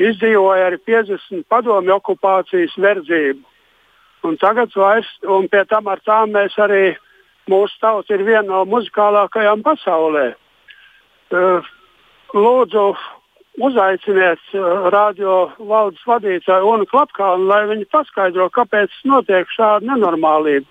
Izdzīvoja 0.00 0.70
arī 0.70 0.78
50 0.88 1.44
padomju 1.52 1.96
okupācijas 1.98 2.76
verdzību. 2.80 3.44
Un 4.24 4.36
tagad 4.40 4.72
vairs, 4.76 5.08
un 5.24 5.48
pie 5.48 5.62
tam 5.68 5.88
ar 5.88 6.00
tām 6.04 6.32
mēs 6.36 6.56
arī, 6.60 6.94
mūsu 7.48 7.76
tauta 7.80 8.14
ir 8.14 8.24
viena 8.24 8.46
no 8.48 8.64
muzikālākajām 8.68 9.64
pasaulē. 9.64 10.26
Lūdzu, 12.36 12.84
uzaiciniet 13.60 14.52
radio 14.94 15.36
valdes 15.58 16.02
vadītāju 16.08 16.74
Unu 16.74 16.88
Klapkānu, 16.90 17.48
lai 17.50 17.64
viņi 17.70 17.88
paskaidro, 17.92 18.48
kāpēc 18.54 18.92
notiek 19.08 19.48
šāda 19.56 19.88
nenormālība. 19.88 20.68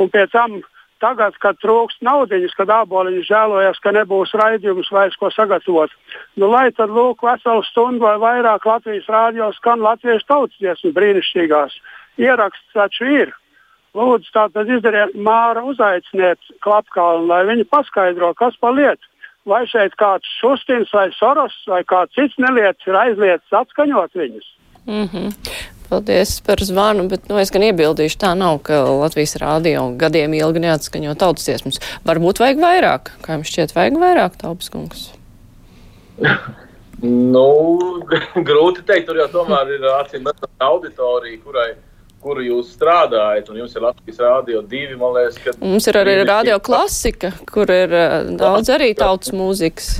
Un 0.00 0.08
pie 0.12 0.26
tam 0.32 0.60
tagad, 1.02 1.36
kad 1.42 1.58
trūkst 1.62 2.02
naudiņas, 2.06 2.54
kad 2.58 2.70
āboliņš 2.74 3.26
žēlojas, 3.28 3.80
ka 3.82 3.92
nebūs 3.96 4.34
raidījums 4.38 4.90
vairs 4.94 5.16
ko 5.20 5.30
sagatavot. 5.34 5.92
Nu, 6.36 6.50
lai 6.52 6.68
tad 6.76 6.92
lūk 6.94 7.24
veselu 7.26 7.64
stundu 7.68 8.06
vai 8.06 8.16
vairāk 8.22 8.66
Latvijas 8.68 9.08
rādio 9.10 9.50
skan 9.56 9.82
latviešu 9.84 10.28
tautas 10.28 10.60
dziesmu 10.60 10.92
brīnišķīgās. 10.96 11.76
Ieraksts 12.20 12.76
taču 12.76 13.08
ir. 13.10 13.34
Lūdzu, 13.96 14.30
tātad 14.30 14.68
izdariet 14.70 15.16
Māra 15.18 15.64
uzaiciniet 15.66 16.38
Klapkalnu, 16.62 17.26
lai 17.26 17.42
viņi 17.48 17.66
paskaidro, 17.72 18.30
kas 18.38 18.54
pa 18.60 18.70
lietu. 18.70 19.02
Vai 19.48 19.64
šeit 19.66 19.96
kāds 19.98 20.28
Šustins 20.38 20.92
vai 20.94 21.08
Soros 21.16 21.56
vai 21.66 21.80
kāds 21.88 22.14
cits 22.14 22.38
nelietis 22.38 22.86
ir 22.86 22.98
aizliegts 23.00 23.60
atskaņot 23.62 24.14
viņus. 24.14 24.46
Mm 24.86 25.08
-hmm. 25.08 25.32
Paldies 25.90 26.40
par 26.46 26.62
zvanu, 26.62 27.08
bet 27.08 27.28
nu, 27.28 27.38
es 27.38 27.50
gan 27.50 27.62
iebildīšu, 27.62 28.18
tā 28.18 28.34
nav, 28.38 28.58
ka 28.62 28.84
Latvijas 28.84 29.36
rādio 29.36 29.96
gadiem 29.98 30.34
ilgi 30.34 30.62
neatskaņo 30.62 31.14
tautas 31.18 31.44
dziesmas. 31.44 31.80
Varbūt 32.06 32.38
vajag 32.38 32.62
vairāk, 32.62 33.10
kā 33.24 33.32
jums 33.32 33.50
šķiet, 33.50 33.74
vajag 33.74 33.98
vairāk 33.98 34.36
taupas 34.38 34.70
kungs. 34.70 35.10
nu, 37.34 37.50
grūti 38.48 38.86
teikt, 38.86 39.06
tur 39.06 39.16
jau 39.16 39.28
tomēr 39.28 39.74
ir 39.74 39.88
acīm 39.98 40.30
redzama 40.30 40.70
auditorija, 40.70 41.38
kurai 41.44 41.74
kuru 42.20 42.44
jūs 42.44 42.74
strādājat, 42.76 43.48
un 43.50 43.62
jums 43.62 43.74
ir 43.74 43.84
Latvijas 43.84 44.20
rādio 44.20 44.60
divi, 44.68 44.96
man 45.00 45.14
liekas, 45.16 45.38
ka. 45.40 45.54
Mums 45.62 45.88
ir 45.88 45.98
arī 46.00 46.18
radio 46.28 46.58
klasika, 46.62 47.32
kur 47.50 47.70
ir 47.72 47.94
uh, 47.96 48.16
daudz 48.36 48.72
arī 48.72 48.92
tautas 48.98 49.32
mūzikas. 49.36 49.94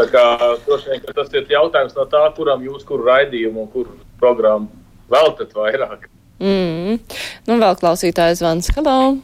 Tā 0.00 0.06
kā 0.08 0.22
droši 0.64 0.94
vien, 0.94 1.02
tas 1.12 1.34
ir 1.36 1.50
jautājums 1.52 1.92
no 1.92 2.06
tā, 2.08 2.22
kuram 2.32 2.62
jūs 2.64 2.86
kuru 2.88 3.04
raidījumu 3.04 3.66
un 3.66 3.68
kuru 3.68 3.98
programmu 4.22 4.70
veltat 5.12 5.52
vairāk. 5.52 6.06
Mm. 6.40 6.96
Nu, 7.44 7.58
vēl 7.60 7.76
klausītājs 7.76 8.40
zvans. 8.40 8.70
Hello! 8.78 9.18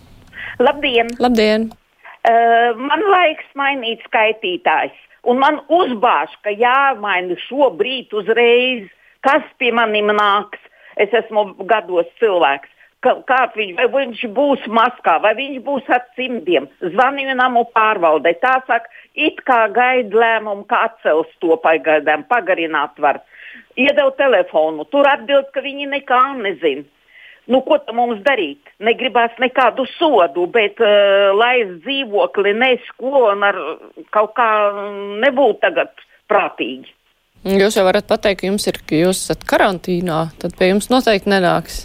Labdien! 0.61 1.15
Labdien! 1.23 1.71
Uh, 2.29 2.77
man 2.77 3.07
laiks 3.09 3.49
mainīt 3.57 4.05
skaitītājs, 4.11 4.93
un 5.25 5.41
man 5.41 5.63
uzbāž, 5.73 6.37
ka 6.45 6.53
jāmaina 6.53 7.39
šobrīd 7.47 8.13
uzreiz, 8.21 8.85
kas 9.25 9.49
pie 9.57 9.73
maniem 9.73 10.13
nāks 10.13 10.61
es 11.01 11.15
esmu 11.25 11.55
gados 11.71 12.13
cilvēks. 12.21 12.69
Kā 13.07 13.41
viņš, 13.55 13.77
vai 13.79 13.87
viņš 13.93 14.25
būs 14.35 14.67
maskā, 14.73 15.19
vai 15.23 15.35
viņš 15.39 15.61
būs 15.67 15.91
ar 15.95 16.03
cimdiem, 16.17 16.67
zvanīju 16.81 17.37
namu 17.39 17.67
pārvaldē. 17.77 18.33
Tā 18.43 18.57
saka, 18.67 18.91
it 19.15 19.39
kā 19.47 19.67
gaida 19.75 20.23
lēmumu, 20.23 20.67
kā 20.67 20.87
atcels 20.89 21.31
to 21.43 21.59
pagaidām, 21.63 22.27
pagarināt 22.31 22.99
var. 22.99 23.23
Iedevu 23.79 24.13
telefonu, 24.19 24.85
tur 24.91 25.07
atbild, 25.09 25.53
ka 25.55 25.63
viņi 25.65 25.91
nekā 25.93 26.23
nezina. 26.41 26.87
Nu, 27.47 27.61
ko 27.63 27.79
tam 27.79 28.01
mums 28.01 28.25
darīt? 28.27 28.59
Negribās 28.83 29.37
nekādu 29.39 29.85
sodu, 29.95 30.49
bet 30.51 30.81
uh, 30.83 31.31
lai 31.39 31.61
es 31.63 31.77
dzīvokli 31.85 32.57
nesko 32.59 33.29
un 33.31 33.47
ar 33.47 33.61
kaut 34.11 34.35
kā 34.35 34.49
nebūtu 35.23 35.61
tagad 35.63 35.93
prātīgi. 36.27 36.91
Jūs 37.47 37.77
jau 37.79 37.85
varat 37.87 38.09
pateikt, 38.11 38.41
ka 38.41 38.49
jums 38.49 38.67
ir, 38.67 38.81
ka 38.83 38.99
jūs 38.99 39.21
esat 39.23 39.45
karantīnā, 39.47 40.25
tad 40.43 40.57
pie 40.59 40.73
jums 40.73 40.91
noteikti 40.91 41.31
nenāks. 41.31 41.85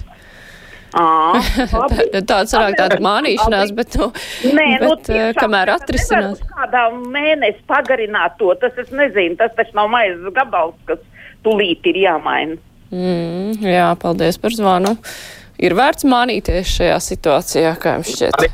Tāds 2.31 2.51
sanāk 2.51 2.75
tāda 2.79 2.97
mānīšanās, 3.03 3.71
bet, 3.75 3.95
nu, 3.99 4.09
Nē, 4.51 4.65
nu, 4.81 4.89
bet 4.95 5.05
tiešām, 5.07 5.37
kamēr 5.39 5.71
atrisinās. 5.77 6.41
Kādā 6.51 6.87
mēnesī 6.91 7.63
pagarināt 7.69 8.35
to, 8.41 8.51
tas 8.59 8.75
es 8.81 8.91
nezinu, 8.95 9.37
tas 9.39 9.53
taču 9.55 9.77
nav 9.77 9.91
maizes 9.93 10.33
gabals, 10.35 10.75
kas 10.89 10.99
tūlīt 11.45 11.87
ir 11.93 12.01
jāmaina. 12.03 12.59
Mm, 12.91 13.61
jā, 13.63 13.87
paldies 14.01 14.39
par 14.41 14.55
zvanu. 14.55 14.97
Ir 15.61 15.77
vērts 15.77 16.03
mānīties 16.09 16.75
šajā 16.75 16.97
situācijā, 17.05 17.71
kā 17.79 17.95
jums 17.99 18.11
šķiet? 18.17 18.51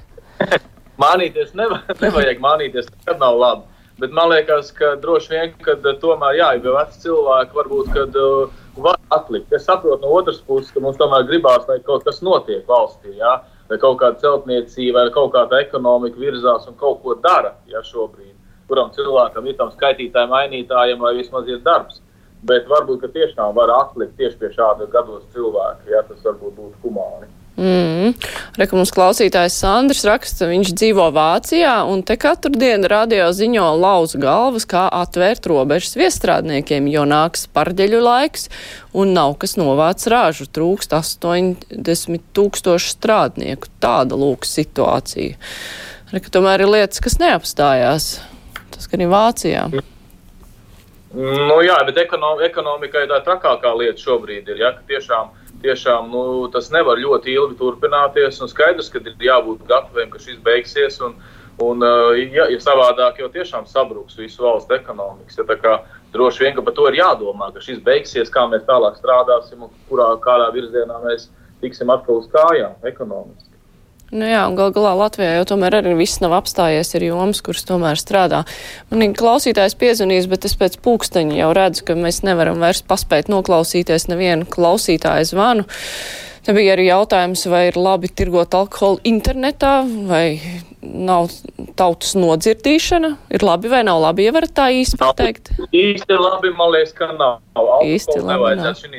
mānīties 1.03 1.55
nevajag, 1.57 1.97
nevajag 2.05 2.43
mānīties, 2.43 2.93
tad 3.07 3.23
nav 3.23 3.41
labi. 3.41 3.67
Bet 3.97 4.13
man 4.13 4.29
liekas, 4.29 4.69
ka 4.77 4.93
droši 5.01 5.31
vien, 5.33 5.53
ka 5.65 5.73
tomēr, 5.81 6.37
jā, 6.37 6.51
ja 6.59 6.73
veci 6.75 7.07
cilvēki 7.07 7.57
varbūt, 7.57 7.87
kad 7.95 8.19
uh, 8.21 8.51
var 8.81 8.97
atlikt. 9.13 9.53
Es 9.53 9.65
saprotu 9.67 10.05
no 10.05 10.15
otras 10.19 10.39
puses, 10.47 10.71
ka 10.73 10.81
mums 10.83 10.97
tomēr 10.99 11.27
gribās, 11.29 11.67
lai 11.69 11.79
kaut 11.85 12.05
kas 12.07 12.21
notiek 12.25 12.65
valstī, 12.69 13.15
jā, 13.19 13.33
vai 13.69 13.79
kaut 13.81 13.99
kāda 14.01 14.21
celtniecība, 14.23 15.05
vai 15.05 15.13
kaut 15.15 15.33
kāda 15.35 15.61
ekonomika 15.63 16.19
virzās 16.21 16.67
un 16.69 16.77
kaut 16.81 17.01
ko 17.03 17.15
dara, 17.23 17.55
ja 17.71 17.83
šobrīd, 17.85 18.35
kuram 18.67 18.91
cilvēkam 18.95 19.47
ir 19.47 19.57
tam 19.59 19.71
skaitītājiem, 19.75 20.33
mainītājiem, 20.33 21.01
vai 21.03 21.15
vismaz 21.19 21.49
ir 21.51 21.63
darbs. 21.65 22.01
Bet 22.47 22.67
varbūt, 22.69 23.07
tiešām 23.13 23.55
var 23.57 23.71
atlikt 23.73 24.17
tieši 24.19 24.37
pie 24.41 24.53
šāda 24.53 24.85
gados 24.93 25.25
cilvēka, 25.33 25.89
ja 25.89 26.03
tas 26.05 26.21
varbūt 26.25 26.53
būtu 26.59 26.83
humāni. 26.85 27.29
Mm. 27.57 28.11
Reku 28.53 28.77
mums 28.77 28.91
klausītājs 28.93 29.55
Sandrs 29.57 30.03
raksta, 30.05 30.45
viņš 30.45 30.75
dzīvo 30.77 31.07
Vācijā 31.15 31.71
un 31.89 32.03
te 32.05 32.13
katru 32.21 32.51
dienu 32.53 32.85
radio 32.91 33.31
ziņo 33.33 33.71
lauz 33.81 34.13
galvas, 34.21 34.67
kā 34.69 34.83
atvērt 34.93 35.49
robežas 35.49 35.97
viestrādniekiem, 35.97 36.85
jo 36.93 37.07
nāks 37.09 37.47
parģeļu 37.57 38.03
laiks 38.05 38.45
un 38.93 39.15
nav 39.17 39.39
kas 39.41 39.57
novāc 39.57 40.05
rāžu, 40.05 40.45
trūkst 40.53 40.93
80 40.93 42.29
tūkstoši 42.37 42.93
strādnieku. 42.93 43.73
Tāda 43.81 44.19
lūk 44.21 44.45
situācija. 44.45 45.33
Reku 46.13 46.29
tomēr 46.37 46.61
ir 46.61 46.73
lietas, 46.75 47.01
kas 47.01 47.17
neapstājās. 47.17 48.11
Tas 48.75 48.85
gan 48.91 49.01
ir 49.01 49.09
Vācijā. 49.09 49.65
Nu 51.17 51.57
jā, 51.65 51.81
bet 51.87 51.97
ekonom, 52.05 52.37
ekonomikai 52.45 53.07
tā 53.09 53.17
trakākā 53.25 53.73
lieta 53.79 53.97
šobrīd 54.03 54.53
ir, 54.53 54.61
ja, 54.61 54.75
tiešām 54.85 55.33
tiešām 55.63 56.11
nu, 56.13 56.21
tas 56.53 56.69
nevar 56.73 56.99
ļoti 57.01 57.33
ilgi 57.33 57.57
turpināties. 57.59 58.39
Skaidrs, 58.51 58.91
ka 58.93 59.01
ir 59.01 59.27
jābūt 59.29 59.65
gataviem, 59.69 60.11
ka 60.13 60.21
šis 60.21 60.39
beigsies. 60.45 60.99
Un, 61.05 61.17
un, 61.63 61.85
ja, 62.17 62.47
ja 62.51 62.59
savādāk 62.63 63.21
jau 63.21 63.29
tiešām 63.33 63.67
sabruks 63.69 64.17
visu 64.19 64.45
valstu 64.45 64.77
ekonomikas. 64.77 65.39
Ja, 65.39 65.59
kā, 65.63 65.75
droši 66.13 66.45
vien, 66.45 66.55
ka 66.57 66.65
par 66.65 66.77
to 66.77 66.87
ir 66.91 66.99
jādomā, 67.01 67.51
ka 67.53 67.63
šis 67.63 67.81
beigsies, 67.85 68.33
kā 68.33 68.45
mēs 68.51 68.65
tālāk 68.69 68.99
strādāsim 69.01 69.67
un 69.67 69.73
kurā, 69.89 70.13
kādā 70.23 70.51
virzienā 70.55 71.01
mēs 71.05 71.29
tiksim 71.61 71.89
atkal 71.93 72.21
uz 72.21 72.29
kājām 72.33 72.77
ekonomiski. 72.85 73.46
Nu 74.07 74.23
jā, 74.23 74.39
un 74.47 74.55
gal 74.55 74.71
galā 74.71 74.93
Latvijā 74.95 75.33
jau 75.35 75.47
tomēr 75.49 75.81
arī 75.81 75.91
viss 75.99 76.21
nav 76.23 76.31
apstājies, 76.37 76.93
ir 76.95 77.09
jomas, 77.09 77.41
kuras 77.43 77.65
tomēr 77.67 77.99
strādā. 77.99 78.45
Man 78.87 79.03
ir 79.03 79.17
klausītājs 79.19 79.75
piezvanījis, 79.81 80.29
bet 80.31 80.47
es 80.47 80.55
pēc 80.55 80.77
pūksteņa 80.85 81.35
jau 81.41 81.49
redzu, 81.57 81.83
ka 81.89 81.97
mēs 81.99 82.21
nevaram 82.23 82.63
vairs 82.63 82.79
paspēt 82.87 83.27
noklausīties 83.33 84.07
nevienu 84.07 84.47
klausītāju 84.47 85.27
zvanu. 85.33 85.67
Te 86.47 86.55
bija 86.55 86.77
arī 86.77 86.87
jautājums, 86.87 87.43
vai 87.51 87.65
ir 87.67 87.75
labi 87.75 88.07
tirgot 88.07 88.55
alkoholu 88.55 89.01
internetā, 89.03 89.81
vai 90.07 90.39
nav 90.79 91.27
tautas 91.75 92.15
nodzirdīšana. 92.15 93.09
Ir 93.35 93.43
labi 93.43 93.73
vai 93.73 93.83
nav 93.83 93.99
labi, 94.05 94.29
ja 94.29 94.31
varat 94.31 94.55
tā 94.55 94.69
īsti 94.71 95.01
pateikt? 95.03 95.51
Īsti 95.67 96.15
labi, 96.15 96.55
man 96.55 96.71
liekas, 96.77 96.95
ka 96.95 97.11
nav. 97.11 97.41
Alkoholu 97.59 97.97
īsti 97.97 98.21
labi. 98.21 98.31
Nevajadzētu 98.31 98.85
šī 98.85 98.93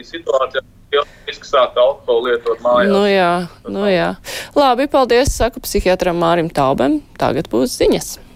situācijā 0.89 1.05
izsākt 1.29 1.77
alkoholu 1.77 2.31
lietot 2.31 2.61
mājās. 2.65 2.93
Nu 2.93 3.05
jā, 3.07 3.49
nu 3.69 3.85
jā. 3.89 4.15
Labi, 4.57 4.89
paldies, 4.89 5.35
saku 5.37 5.61
psihiatram 5.61 6.19
Mārim 6.19 6.51
Taubem. 6.51 7.03
Tagad 7.19 7.49
būs 7.53 7.77
ziņas. 7.79 8.28